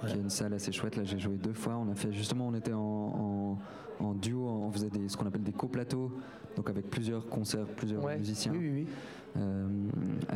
[0.06, 0.96] qui est une salle assez chouette.
[0.96, 1.76] Là, j'ai joué deux fois.
[1.76, 3.58] On a fait justement, on était en, en-
[4.04, 6.12] en duo, on faisait des, ce qu'on appelle des coplateaux,
[6.56, 8.16] donc avec plusieurs concerts, plusieurs Ouais.
[8.16, 8.52] musiciens.
[8.52, 8.86] Oui, oui, oui.
[9.38, 9.66] euh,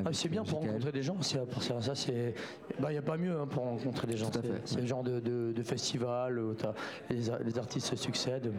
[0.05, 1.39] Ah, c'est bien pour rencontrer des gens ça,
[1.81, 2.35] ça c'est.
[2.81, 4.31] Il n'y a pas mieux hein, pour rencontrer des gens.
[4.33, 4.81] C'est- ouais.
[4.81, 6.55] le genre de, de- de festival où
[7.11, 8.53] les, les artistes se succèdent.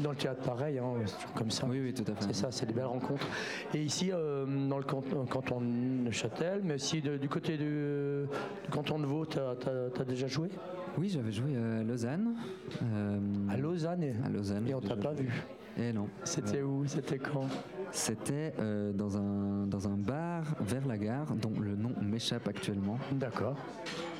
[0.00, 1.66] Dans le théâtre, pareil, hein, c'est toujours comme ça.
[1.68, 2.24] Oui, oui, tout à fait.
[2.28, 3.26] C'est ça, c'est des belles rencontres.
[3.74, 8.24] Et ici, euh, dans le canton, canton de Neuchâtel, mais aussi de- du côté du,
[8.64, 10.48] du canton de Vaud, tu as, déjà joué?
[10.98, 12.34] Oui, j'avais joué à Lausanne.
[12.82, 13.18] euh,
[13.50, 14.66] À Lausanne et, à Lausanne.
[14.68, 15.28] et on t'a pas vu.
[15.78, 16.08] Eh non.
[16.24, 16.84] C'était où?
[16.86, 17.46] C'était quand?
[17.92, 22.98] C'était euh, dans, un, dans un bar vers la gare, dont le nom m'échappe actuellement.
[23.12, 23.56] D'accord.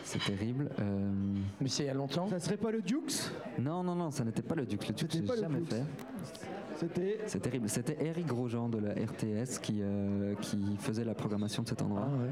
[0.05, 0.70] C'est terrible.
[0.80, 1.12] Euh,
[1.61, 3.30] Mais c'est il y a longtemps Ça serait pas le Dukes?
[3.59, 4.88] Non, non, non, ça n'était pas le Duc.
[4.88, 5.82] Le C'était j'ai jamais fait.
[6.76, 7.18] C'était.
[7.26, 7.68] C'est terrible.
[7.68, 12.09] C'était Eric Grosjean de la RTS qui, euh, qui faisait la programmation de cet endroit.
[12.09, 12.30] Ah ouais.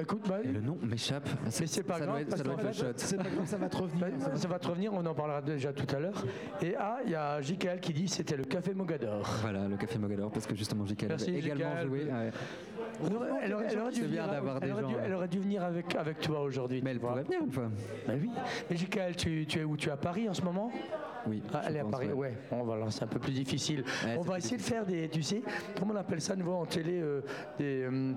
[0.00, 1.28] Écoute, bah, le nom m'échappe.
[1.44, 2.84] Mais c'est pas ça grave, Doit ça doit être le shot.
[2.96, 4.06] C'est pas grave, ça va te revenir.
[4.22, 6.24] Bah, ça va te revenir, on en parlera déjà tout à l'heure.
[6.62, 9.28] Et ah, il y a Jikael qui dit c'était le café Mogador.
[9.42, 11.04] Voilà, le Café Mogador, parce que justement, J.K.
[11.08, 12.04] Merci, avait également joué.
[12.04, 12.30] ouais.
[13.04, 14.88] Elle aurait, elle aurait- elle aurait dû C'est bien venir, d'avoir elle des aurait gens,
[14.88, 15.00] dû- ouais.
[15.04, 16.80] elle aurait dû venir avec, avec toi aujourd'hui.
[16.84, 17.70] Mais elle pourrait venir une fois.
[18.06, 18.30] Bah oui.
[18.70, 19.76] Mais Jikael, tu, tu es où?
[19.76, 20.70] Tu es à Paris en ce moment?
[21.26, 21.42] Oui.
[21.52, 22.12] Ah, Elle est à Paris, ouais.
[22.14, 22.34] ouais.
[22.50, 23.84] Bon, voilà, c'est un peu plus difficile.
[24.04, 25.42] Ouais, on va essayer de faire des, tu sais,
[25.78, 27.20] comment on appelle ça nouveau en télé euh,
[27.58, 28.14] des, euh,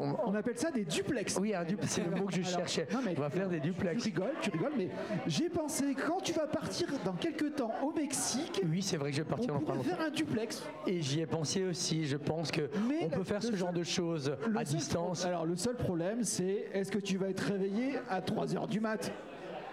[0.00, 1.38] on- On appelle ça des duplex.
[1.40, 2.86] Oui, un duplex, c'est le mot que je Alors, cherchais.
[2.92, 4.04] non, mais- on va faire des Tu duplex.
[4.04, 4.88] rigoles, tu rigoles, mais
[5.26, 9.16] j'ai pensé quand tu vas partir dans quelques temps au Mexique, Oui, c'est vrai que
[9.16, 10.62] je vais on partir dans pas pourrait faire un duplex.
[10.86, 12.06] Et j'y ai pensé aussi.
[12.06, 15.24] Je pense que Mais on la- peut faire ce genre de choses à distance.
[15.24, 19.10] Alors le seul problème, c'est est-ce que tu vas être réveillé à 3h du mat?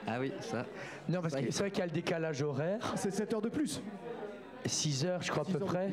[0.08, 0.66] Ah oui, ça.
[1.08, 2.94] Non, parce que c'est vrai qu'il y a le décalage horaire.
[2.96, 3.82] C'est 7 heures de plus.
[4.66, 5.92] 6 heures, je crois à 6 peu près.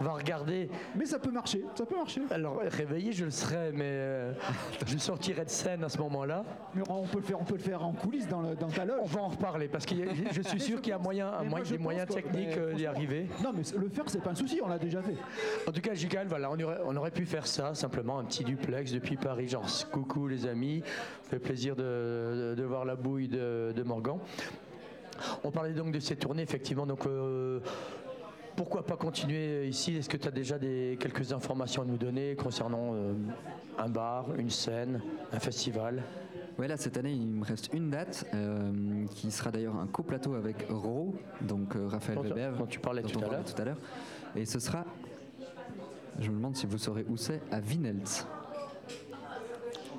[0.00, 0.68] On va regarder.
[0.96, 2.22] Mais ça peut marcher, ça peut marcher.
[2.30, 4.32] Alors, réveillé, je le serai, mais euh,
[4.86, 6.44] je sortirai de scène à ce moment-là.
[6.74, 8.84] Mais on peut le faire, on peut le faire en coulisses dans, le- dans ta
[8.84, 8.98] loge.
[9.02, 9.94] On va en reparler parce que
[10.32, 13.26] je suis sûr qu'il y a moyen, un des moyens que- techniques euh, d'y arriver.
[13.44, 15.16] Non, mais le faire, c'est pas un souci, on l'a déjà fait.
[15.68, 18.44] En tout cas, Jigal, voilà, on aurait, on aurait pu faire ça, simplement un petit
[18.44, 20.82] duplex depuis Paris, genre coucou les amis,
[21.24, 24.18] fait plaisir de, de- de voir la bouille de, de Morgan.
[25.44, 27.60] On parlait donc de ces tournées, effectivement, donc euh,
[28.56, 29.96] pourquoi pas continuer ici?
[29.96, 33.12] Est-ce que tu as déjà des, quelques informations à nous donner concernant euh,
[33.78, 35.00] un bar, une scène,
[35.32, 36.02] un festival?
[36.58, 40.34] Ouais, là, cette année, il me reste une date euh, qui sera d'ailleurs un coplateau
[40.34, 42.56] avec Ro, donc euh, Raphaël Dont- Weber.
[42.58, 43.54] dont tu parlais dont tout on à parlait l'heure.
[43.54, 43.78] tout à l'heure.
[44.36, 44.84] Et ce sera,
[46.18, 48.26] je me demande si vous saurez où c'est, à Vinelt.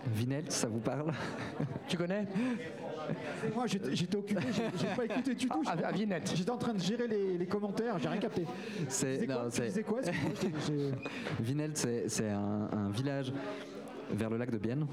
[0.05, 1.11] Vinelt, ça vous parle?
[1.87, 2.27] Tu connais?
[3.55, 5.61] Moi, j'étais j'étais occupé, j'ai j'ai pas écouté du tout.
[5.65, 6.31] Ah, à Vinette.
[6.35, 8.43] J'étais en train de gérer les, les commentaires, j'ai rien capté.
[8.43, 10.91] Tu C'est disais quoi Tu c'est- disais quoi Excuse-moi, j'ai- j'ai-
[11.43, 13.31] Vinelt, c'est c'est un, un village
[14.11, 14.85] vers le lac de Bienne.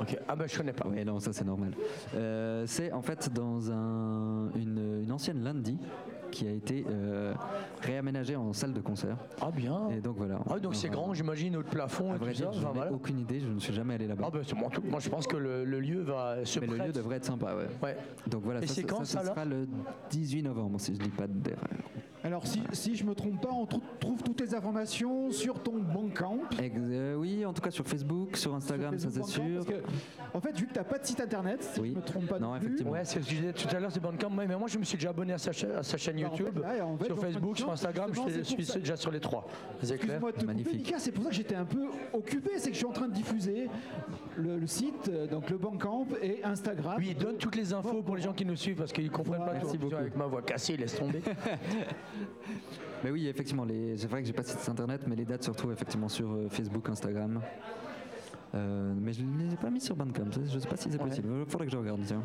[0.00, 0.16] Ok.
[0.26, 0.86] Ah bah je connais pas.
[0.88, 1.72] Oui, non, ça c'est normal.
[2.14, 5.78] Euh, c'est en fait dans un- une, une ancienne lundi
[6.32, 7.32] qui a été euh,
[7.82, 9.16] réaménagée en salle de concert.
[9.40, 9.88] Ah bien.
[9.90, 10.40] Et donc voilà.
[10.50, 12.92] Ah donc c'est grand, j'imagine, au plafond À et vrai dire, je Enfin, n'ai voilà.
[12.92, 14.30] aucune idée, je ne suis jamais allé là-bas.
[14.32, 16.76] Ah c'est bon, tout- moi je pense que le, le lieu va se Mais le
[16.78, 17.66] lieu devrait être sympa, ouais.
[17.82, 17.96] Ouais.
[18.26, 19.68] Donc voilà, Et c'est ça, quand, ça, sera le
[20.10, 21.58] 18 novembre, si je dis pas d'erreur.
[22.24, 25.80] Alors, si, si je me trompe pas, on trou- trouve toutes les informations sur ton
[25.80, 26.38] Bandcamp.
[26.62, 29.54] Ex- euh, oui, en tout cas sur Facebook, sur Instagram, ça Facebook c'est sûr.
[29.56, 29.82] parce que,
[30.32, 31.90] en fait, vu que tu n'as pas de site internet, si Oui.
[31.92, 32.92] je me trompe pas Non, non plus, effectivement.
[32.92, 34.30] Ouais, c'est ce que je disais tout à l'heure, c'est Bandcamp.
[34.38, 36.28] Ouais, mais moi, je me suis déjà abonné à sa, cha- à sa chaîne Bah,
[36.32, 38.10] en fait, YouTube, là, en fait, sur Facebook, sur Instagram.
[38.14, 39.46] Je suis déjà sur les trois.
[39.82, 40.94] C'est clair Excuse-moi de te couper, Magnifique.
[40.98, 43.14] C'est pour ça que j'étais un peu occupé, c'est que je suis en train de
[43.14, 43.68] diffuser
[44.36, 46.96] le, le site, euh, donc le Bandcamp et Instagram.
[46.98, 49.52] Oui, donne toutes les infos pour les gens qui nous suivent parce qu'ils comprennent Voilà.
[49.52, 49.58] pas.
[49.64, 49.94] Merci beaucoup.
[49.96, 51.22] Avec ma voix cassée, laisse tomber.
[53.04, 53.66] Mais oui, effectivement,
[53.96, 56.30] c'est vrai que j'ai pas de site internet, mais les dates se retrouvent effectivement sur
[56.30, 57.40] euh, Facebook, Instagram.
[58.54, 60.90] Euh, mais je ne les ai pas mis sur Bandcamp, ça, je sais pas si
[60.90, 61.28] c'est possible.
[61.40, 62.22] Il faudrait que je regarde, tiens.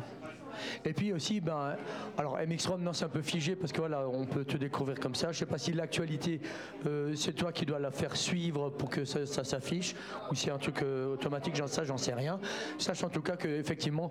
[0.84, 1.76] Et puis aussi, ben,
[2.18, 5.14] alors MX-ROM, non, c'est un peu figé parce que voilà, on peut te découvrir comme
[5.14, 5.30] ça.
[5.32, 6.40] Je sais pas si l'actualité,
[6.86, 9.94] euh, c'est toi qui dois la faire suivre pour que ça, ça s'affiche
[10.30, 12.40] ou si c'est un truc euh, automatique, j'en sais, j'en sais rien.
[12.78, 14.10] Sache en tout cas que effectivement,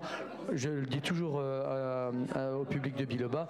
[0.52, 3.46] je le dis toujours à- à- au public de Biloba.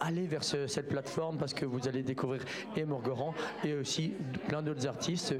[0.00, 2.42] Allez vers ce- cette plateforme parce que vous allez découvrir
[2.76, 4.14] et Morgoran et aussi
[4.48, 5.34] plein d'autres artistes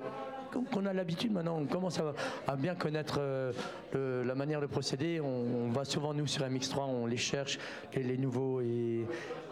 [0.50, 2.14] qu'on- a l'habitude maintenant, on commence à,
[2.46, 3.52] à bien connaître euh,
[3.94, 5.20] le- la manière de procéder.
[5.20, 7.58] On, on va souvent, nous, sur MX3, on les cherche,
[7.94, 9.06] les, les nouveaux, et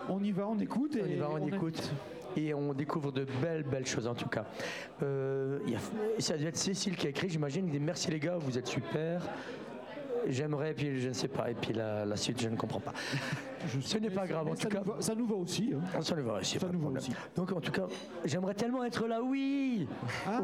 [0.09, 0.96] On y va, on écoute.
[0.96, 1.90] Et on y va, on, écoute.
[2.36, 4.44] Et on découvre de belles, belles choses en tout cas.
[5.03, 5.80] Euh, il y a-
[6.20, 8.66] ça doit être Cécile qui a écrit, j'imagine, il dit merci les gars, vous êtes
[8.68, 9.22] super.
[10.28, 12.92] J'aimerais, puis je ne sais pas, et puis la, la suite, je ne comprends pas.
[13.80, 14.82] Ce n'est pas grave, en tout ça cas.
[14.84, 15.72] nous va- ça nous va aussi.
[15.74, 16.00] hein.
[16.02, 17.12] Ça nous va aussi, Ça nous va aussi.
[17.34, 17.86] Donc en tout cas,
[18.24, 19.88] j'aimerais tellement être là, oui
[20.26, 20.40] Ah,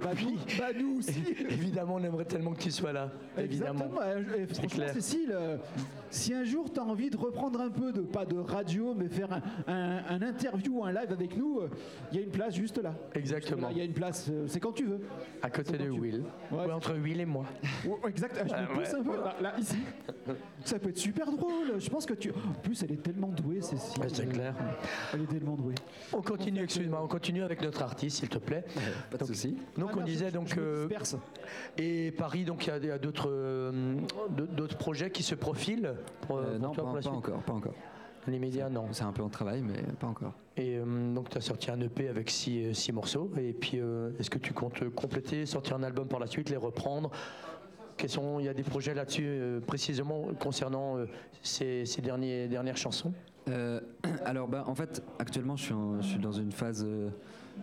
[0.00, 1.22] bah, nous, bah, nous aussi.
[1.50, 3.10] Évidemment, on aimerait tellement que tu sois là.
[3.38, 3.84] Évidemment.
[3.86, 4.34] Exactement.
[4.36, 4.92] Et franchement, clair.
[4.94, 5.56] Cécile, euh,
[6.10, 9.08] si un jour tu as envie de reprendre un peu de, pas de radio, mais
[9.08, 11.68] faire un, un- un interview ou un live avec nous, euh,
[12.10, 12.94] il y a une place juste là.
[13.14, 13.68] Exactement.
[13.70, 15.00] Il y a une place, euh, c'est quand tu veux.
[15.42, 16.24] À côté de Will.
[16.50, 17.44] Ouais, Ouais, entre Will et moi.
[17.88, 19.76] Oh, exact, je me Pousse ouais, un peu là, là, ici.
[20.64, 21.78] Ça peut être super drôle.
[21.78, 22.30] Je pense que tu.
[22.30, 24.00] En plus, elle est tellement douée, Cécile.
[24.02, 24.54] Ouais, c'est clair.
[25.14, 25.74] Elle est tellement douée.
[26.12, 28.64] On continue, excuse-moi, on continue avec notre artiste, s'il te plaît.
[29.10, 29.56] Pas de Donc, souci.
[29.76, 30.88] Donc Ah, on disait je- donc euh,
[31.76, 33.96] et Paris donc il y a- il y a, d'autres euh,
[34.56, 37.14] d'autres projets qui se profilent pour, Euh, pour non, toi, pas, pour la pas suite
[37.14, 37.74] encore, pas encore.
[38.26, 38.86] Les médias non.
[38.92, 40.34] C'est un peu en travail, mais pas encore.
[40.56, 44.10] Et euh, donc tu as sorti un EP avec six, six morceaux et puis euh,
[44.18, 47.10] est-ce que tu comptes compléter, sortir un album par la suite, les reprendre
[47.98, 51.06] Quels sont, il y a des projets là-dessus euh, précisément concernant euh,
[51.42, 53.12] ces, dernières chansons?
[53.48, 53.80] Euh,
[54.24, 56.86] alors, bah, en fait, actuellement, je suis, dans une phase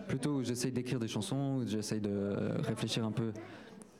[0.08, 3.32] plutôt où j'essaye d'écrire des chansons, où j'essaye de réfléchir un peu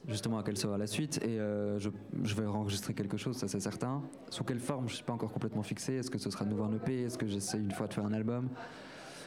[0.06, 1.24] justement à quelle sera la suite.
[1.24, 1.88] Et je,
[2.22, 4.02] je vais enregistrer quelque chose, ça c'est certain.
[4.28, 5.94] Sous quelle forme, je ne suis pas encore complètement fixé.
[5.94, 8.04] Est-ce que ce sera de nouveau un EP Est-ce que j'essaie une fois de faire
[8.04, 8.50] un album?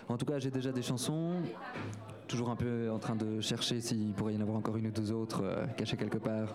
[0.08, 1.42] En tout cas, j'ai déjà des chansons.
[2.30, 4.92] Toujours un peu en train de chercher s'il pourrait y en avoir encore une ou
[4.92, 6.54] deux autres euh, cachées quelque part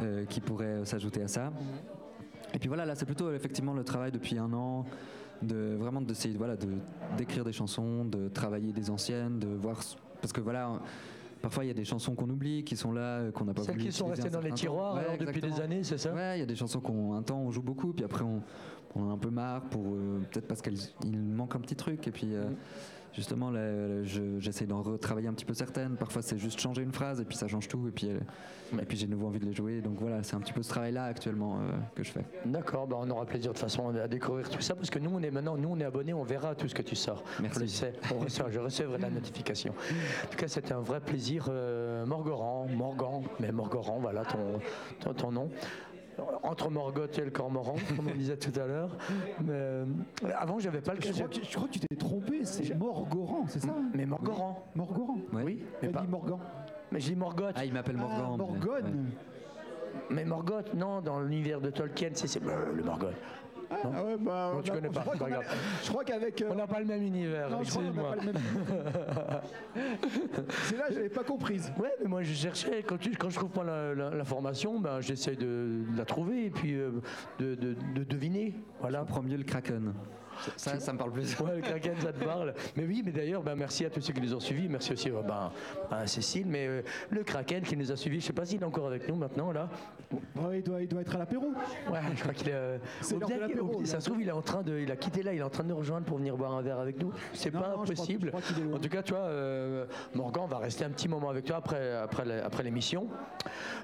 [0.00, 1.52] euh, qui pourraient s'ajouter à ça.
[2.54, 4.86] Et puis voilà, là c'est plutôt effectivement le travail depuis un an,
[5.42, 6.68] de vraiment d'essayer voilà, de,
[7.18, 9.82] d'écrire des chansons, de travailler des anciennes, de voir.
[9.82, 10.80] ce- Parce que voilà,
[11.42, 13.64] parfois il y a des chansons qu'on oublie, qui sont là, euh, qu'on n'a pas
[13.64, 16.38] Celles qui sont restées dans les tiroirs Ouais, alors, depuis des années, c'est ça Ouais,
[16.38, 18.40] il y a des chansons qu'on un temps on joue beaucoup, puis après on,
[18.94, 20.78] on en a un peu marre pour euh, peut-être parce qu'il
[21.20, 22.46] manque un petit truc, et puis euh,
[23.16, 25.96] justement euh, je- j'essaie d'en retravailler un petit peu certaines.
[25.96, 28.18] Parfois c'est juste changer une phrase et puis ça change tout, et puis euh,
[28.80, 29.80] et puis j'ai de nouveau envie de les jouer.
[29.80, 32.24] Donc voilà, c'est un petit peu ce travail-là actuellement euh, que je fais.
[32.44, 35.10] D'accord, bah on aura plaisir de toute façon à découvrir tout ça parce que nous
[35.12, 37.24] on est maintenant, nous on est abonnés, on verra tout ce que tu sors.
[37.40, 37.58] Merci.
[37.58, 39.72] On le sait, on reçoit, je recevrai la notification.
[39.72, 44.60] En tout cas, c'était un vrai plaisir, euh, Morgoran, Morgan, mais Morgoran, voilà ton,
[45.00, 45.48] ton, ton nom.
[46.42, 48.96] Entre Morgoth et le Cormoran, comme on disait tout à l'heure.
[49.40, 49.84] Mais, euh,
[50.38, 53.44] avant, j'avais pas le Je crois, que, je crois que tu t'es trompé, c'est Morgoran,
[53.48, 55.18] c'est ça hein Mais Morgoran, Morgoran.
[55.32, 56.38] Oui, mais, pas, dit Morgan.
[56.90, 57.54] mais je dis Morgoth.
[57.56, 58.18] Ah, il m'appelle Morgan.
[58.24, 58.84] Ah, mais- Morgone.
[58.84, 59.16] ouais.
[60.10, 63.14] Mais Morgoth, non, dans l'univers de Tolkien, c'est c'est le le Morgoth.
[63.70, 64.52] Ah ouais, bah.
[64.54, 65.56] Non, tu on a- connais pas, je crois c'est pas qu'on a- grave.
[65.84, 66.42] Je crois qu'avec.
[66.42, 68.36] euh, On n'a pas le même univers, non, je crois qu'on pas le même.
[70.64, 71.72] C'est là, je l'avais pas comprise.
[71.78, 75.00] Ouais, mais moi je cherchais, quand, tu- quand je trouve pas la- la- l'information, ben,
[75.00, 76.90] j'essaie de, de la trouver et puis euh,
[77.38, 78.54] de, de- de deviner.
[78.80, 79.00] Voilà.
[79.00, 79.92] Je comprends mieux le Kraken.
[80.56, 81.38] Ça, ça me parle plus.
[81.40, 82.54] Ouais, le Kraken, ça te parle.
[82.76, 84.68] Mais oui, mais d'ailleurs, ben, merci à tous ceux qui nous ont suivis.
[84.68, 85.50] Merci aussi euh, ben,
[85.90, 86.46] à Cécile.
[86.46, 89.08] Mais euh, le Kraken qui nous a suivis, je sais pas s'il est encore avec
[89.08, 89.68] nous maintenant, là.
[90.36, 91.46] Ouais, il, doit, il doit être à l'apéro.
[91.90, 92.54] Ouais, je crois qu'il est.
[92.54, 94.78] euh, C'est l'heure de l'apéro, Ça se trouve, il est en train de.
[94.78, 96.62] Il a quitté là, il est en train de nous rejoindre pour venir boire un
[96.62, 97.12] verre avec nous.
[97.32, 98.26] C'est pas non, je crois- possible.
[98.26, 98.76] je crois qu'il est loin.
[98.76, 99.84] En tout cas, toi, euh,
[100.14, 103.08] Morgan va rester un petit moment avec toi après, après, après l'émission.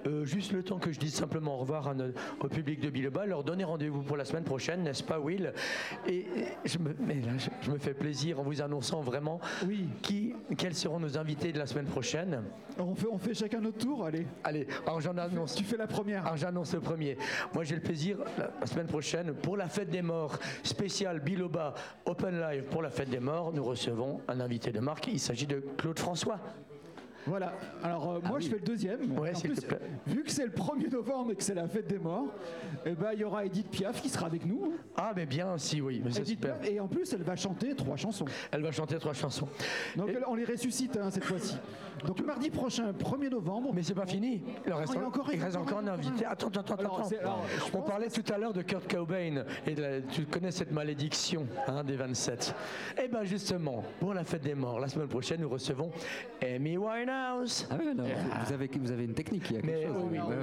[0.07, 1.92] Euh, juste le temps que je dise simplement au revoir à
[2.40, 5.53] au public de Bileba, leur donner rendez-vous pour la semaine prochaine, n'est-ce pas, Will?
[6.09, 6.26] Et
[6.64, 9.88] je me, mais là, je, je me fais plaisir en vous annonçant vraiment Oui.
[10.03, 12.43] qui, quels seront nos invités de la semaine prochaine.
[12.76, 14.26] Alors, on fait, on fait chacun notre tour, allez.
[14.45, 15.55] Allez, alors j'en annonce.
[15.55, 16.24] Tu fais la première.
[16.24, 17.16] Alors j'annonce le premier.
[17.55, 21.74] Moi j'ai le plaisir la, la semaine prochaine pour la fête des morts spécial Biloba
[22.07, 23.53] Open Live pour la fête des morts.
[23.53, 25.07] Nous recevons un invité de marque.
[25.09, 26.38] Il s'agit de Claude François.
[27.26, 27.52] Voilà.
[27.82, 29.18] Alors, euh, moi, je fais le deuxième.
[29.18, 29.78] Ouais, En plus, te plaît.
[30.06, 32.26] Vu que c'est le 1er novembre et que c'est la fête des morts,
[32.84, 34.72] eh ben, il y aura Edith Piaf qui sera avec nous.
[34.96, 36.58] Ah mais bien aussi oui, mais c'est Edith super.
[36.58, 38.24] Piaf, et en plus, elle va chanter trois chansons.
[38.50, 39.48] Elle va chanter trois chansons.
[39.96, 41.56] Donc, Et- elle- on les ressuscite hein, cette fois-ci.
[42.06, 43.70] Donc, mardi prochain, 1er novembre.
[43.72, 44.42] Mais c'est pas fini.
[44.66, 46.24] Il, reste, il encore- reste encore un invité.
[46.24, 47.08] Attends, attends, attends.
[47.20, 47.44] alors,
[47.74, 51.46] On parlait tout à l'heure de Kurt Cobain et de la- tu connais cette malédiction
[51.68, 52.54] hein, des 27.
[53.02, 55.90] Eh bien justement, pour la fête des morts, la semaine prochaine, nous recevons
[56.42, 57.11] Amy Winehouse.
[57.12, 59.96] Ah vous, avez, vous avez une technique, il y a quelque Mais chose.
[60.10, 60.34] oui, oui.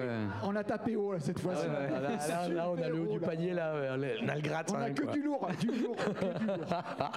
[0.44, 1.66] On a tapé haut là, cette fois-ci.
[1.68, 4.42] Ah Là, là, là, là, on a le haut du panier, là, on a le
[4.42, 4.76] gratin.
[4.78, 5.14] On a que quoi.
[5.14, 6.58] du lourd, du lourd, que du lourd.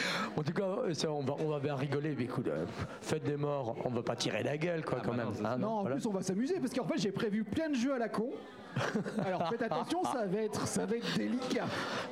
[0.36, 2.14] en tout cas, euh, ça, on, va, on va bien rigoler.
[2.16, 2.64] Mais écoute, euh,
[3.00, 5.28] fête des morts, on va pas tirer la gueule, quoi, quand même.
[5.44, 5.96] hein, Non, en voilà.
[5.96, 8.30] plus on va s'amuser parce qu'en fait j'ai prévu plein de jeux à la con.
[9.24, 11.66] Alors faites attention, ça va être, ça va être délicat.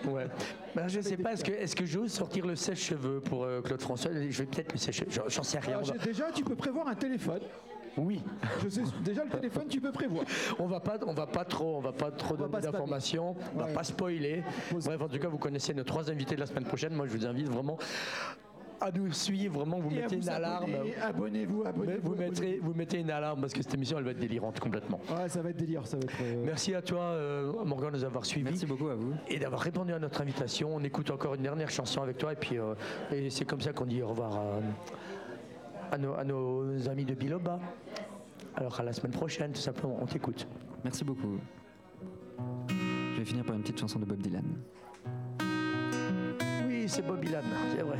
[0.06, 0.26] Ouais.
[0.74, 4.10] Ben, je sais pas, est-ce que, j'ose sortir le sèche-cheveux pour euh, Claude François?
[4.12, 5.78] Je vais peut-être le sèche j'en- sais rien.
[5.78, 7.40] Alors, va- déjà tu peux prévoir un téléphone.
[7.96, 8.22] Oui,
[8.62, 10.24] Je sais, déjà le téléphone tu peux prévoir.
[10.60, 13.58] on va pas, on va pas trop, on va pas trop va donner d'informations, on
[13.58, 13.72] va Ouais.
[13.72, 14.44] pas spoiler.
[14.72, 16.92] Bref, en tout cas, vous connaissez nos trois invités de la semaine prochaine.
[16.94, 17.76] Moi, je vous invite vraiment
[18.80, 19.58] à nous suivre.
[19.60, 20.70] Vraiment, vous Et mettez vous une alarme.
[21.02, 22.08] Abonnez-vous, abonnez-vous.
[22.10, 25.00] Vous mettrez, vous mettez une alarme parce que cette émission, elle va être délirante complètement.
[25.10, 26.12] Ouais, ça va être délire, ça va être.
[26.22, 28.44] euh, Merci à toi, euh, Morgan, de nous avoir suivis.
[28.44, 29.14] Merci beaucoup à vous.
[29.28, 30.74] et d'avoir répondu à notre invitation.
[30.74, 32.74] On écoute encore une dernière chanson avec toi et puis euh,
[33.12, 37.14] et c'est comme ça qu'on dit au revoir à, à nos, à nos amis de
[37.14, 37.58] Biloba.
[38.56, 40.46] Alors à la semaine prochaine, tout simplement, on t'écoute.
[40.84, 41.38] Merci beaucoup.
[43.14, 44.44] Je vais finir par une petite chanson de Bob Dylan.
[46.66, 47.42] Oui, c'est Bob Dylan,
[47.74, 47.98] c'est vrai.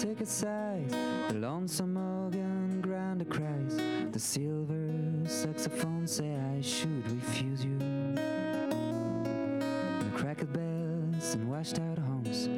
[0.00, 0.90] Undertaker sighs,
[1.28, 3.76] the lonesome organ grinder cries,
[4.12, 4.90] the silver
[5.26, 7.76] saxophone say I should refuse you.
[8.16, 12.48] The cracked bells and washed out homes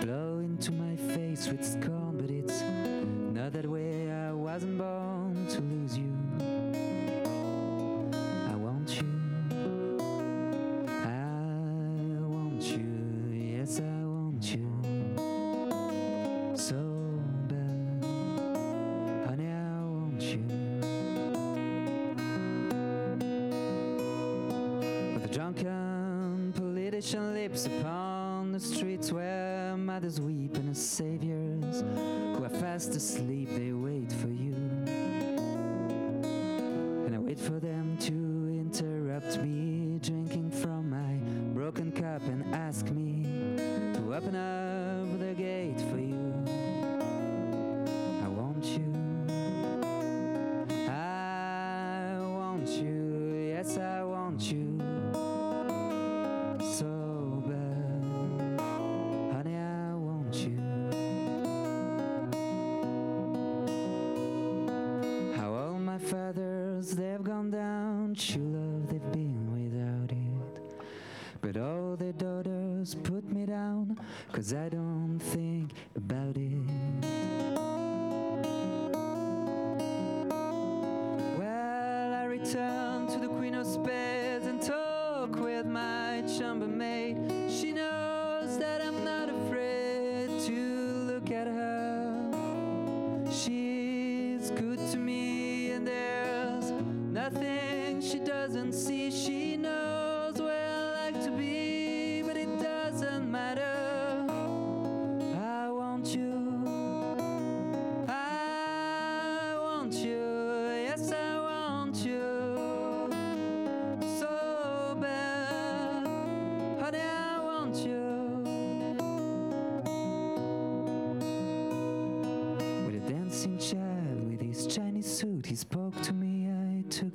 [0.00, 2.01] blow into my face with scorn,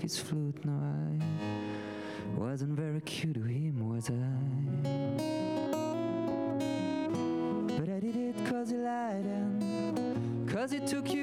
[0.07, 0.63] his flute.
[0.63, 4.13] No, I wasn't very cute to him, was I?
[7.77, 11.16] But I did it cause he lied and cause he took you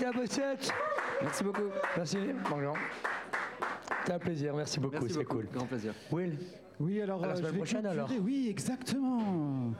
[0.00, 0.72] Merci à Bossette.
[1.22, 1.62] Merci beaucoup.
[1.96, 2.18] Merci.
[2.48, 2.76] Bonjour.
[4.00, 4.54] C'était un plaisir.
[4.54, 4.92] Merci beaucoup.
[4.94, 5.36] Merci C'est beaucoup.
[5.38, 5.46] cool.
[5.52, 5.92] Grand plaisir.
[6.12, 6.38] Will.
[6.78, 8.08] Oui, alors À la euh, semaine je vais prochaine, alors.
[8.22, 9.72] Oui, exactement.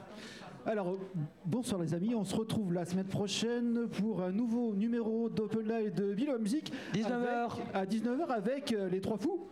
[0.67, 0.97] Alors,
[1.45, 5.95] bonsoir les amis, on se retrouve la semaine prochaine pour un nouveau numéro d'Open Live
[5.95, 6.73] de Bilo Musique.
[6.95, 7.59] 19 avec- heures.
[7.73, 9.47] À 19h avec euh, les trois fous.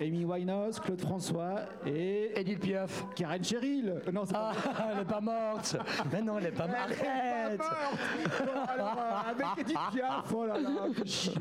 [0.00, 3.04] Amy Winehouse, Claude François et Edith Piaf.
[3.14, 4.00] Karen Cheryl.
[4.06, 5.76] Euh, Non, c'est pas Ah, elle n'est pas morte.
[6.12, 6.78] Mais non, elle n'est pas morte.
[6.80, 7.58] Arrête.
[7.58, 11.32] Bon, alors, euh, avec Edith Piaf, oh là là, que chier.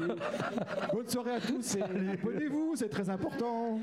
[0.94, 3.80] Bonne soirée à tous et abonnez-vous, c'est très important.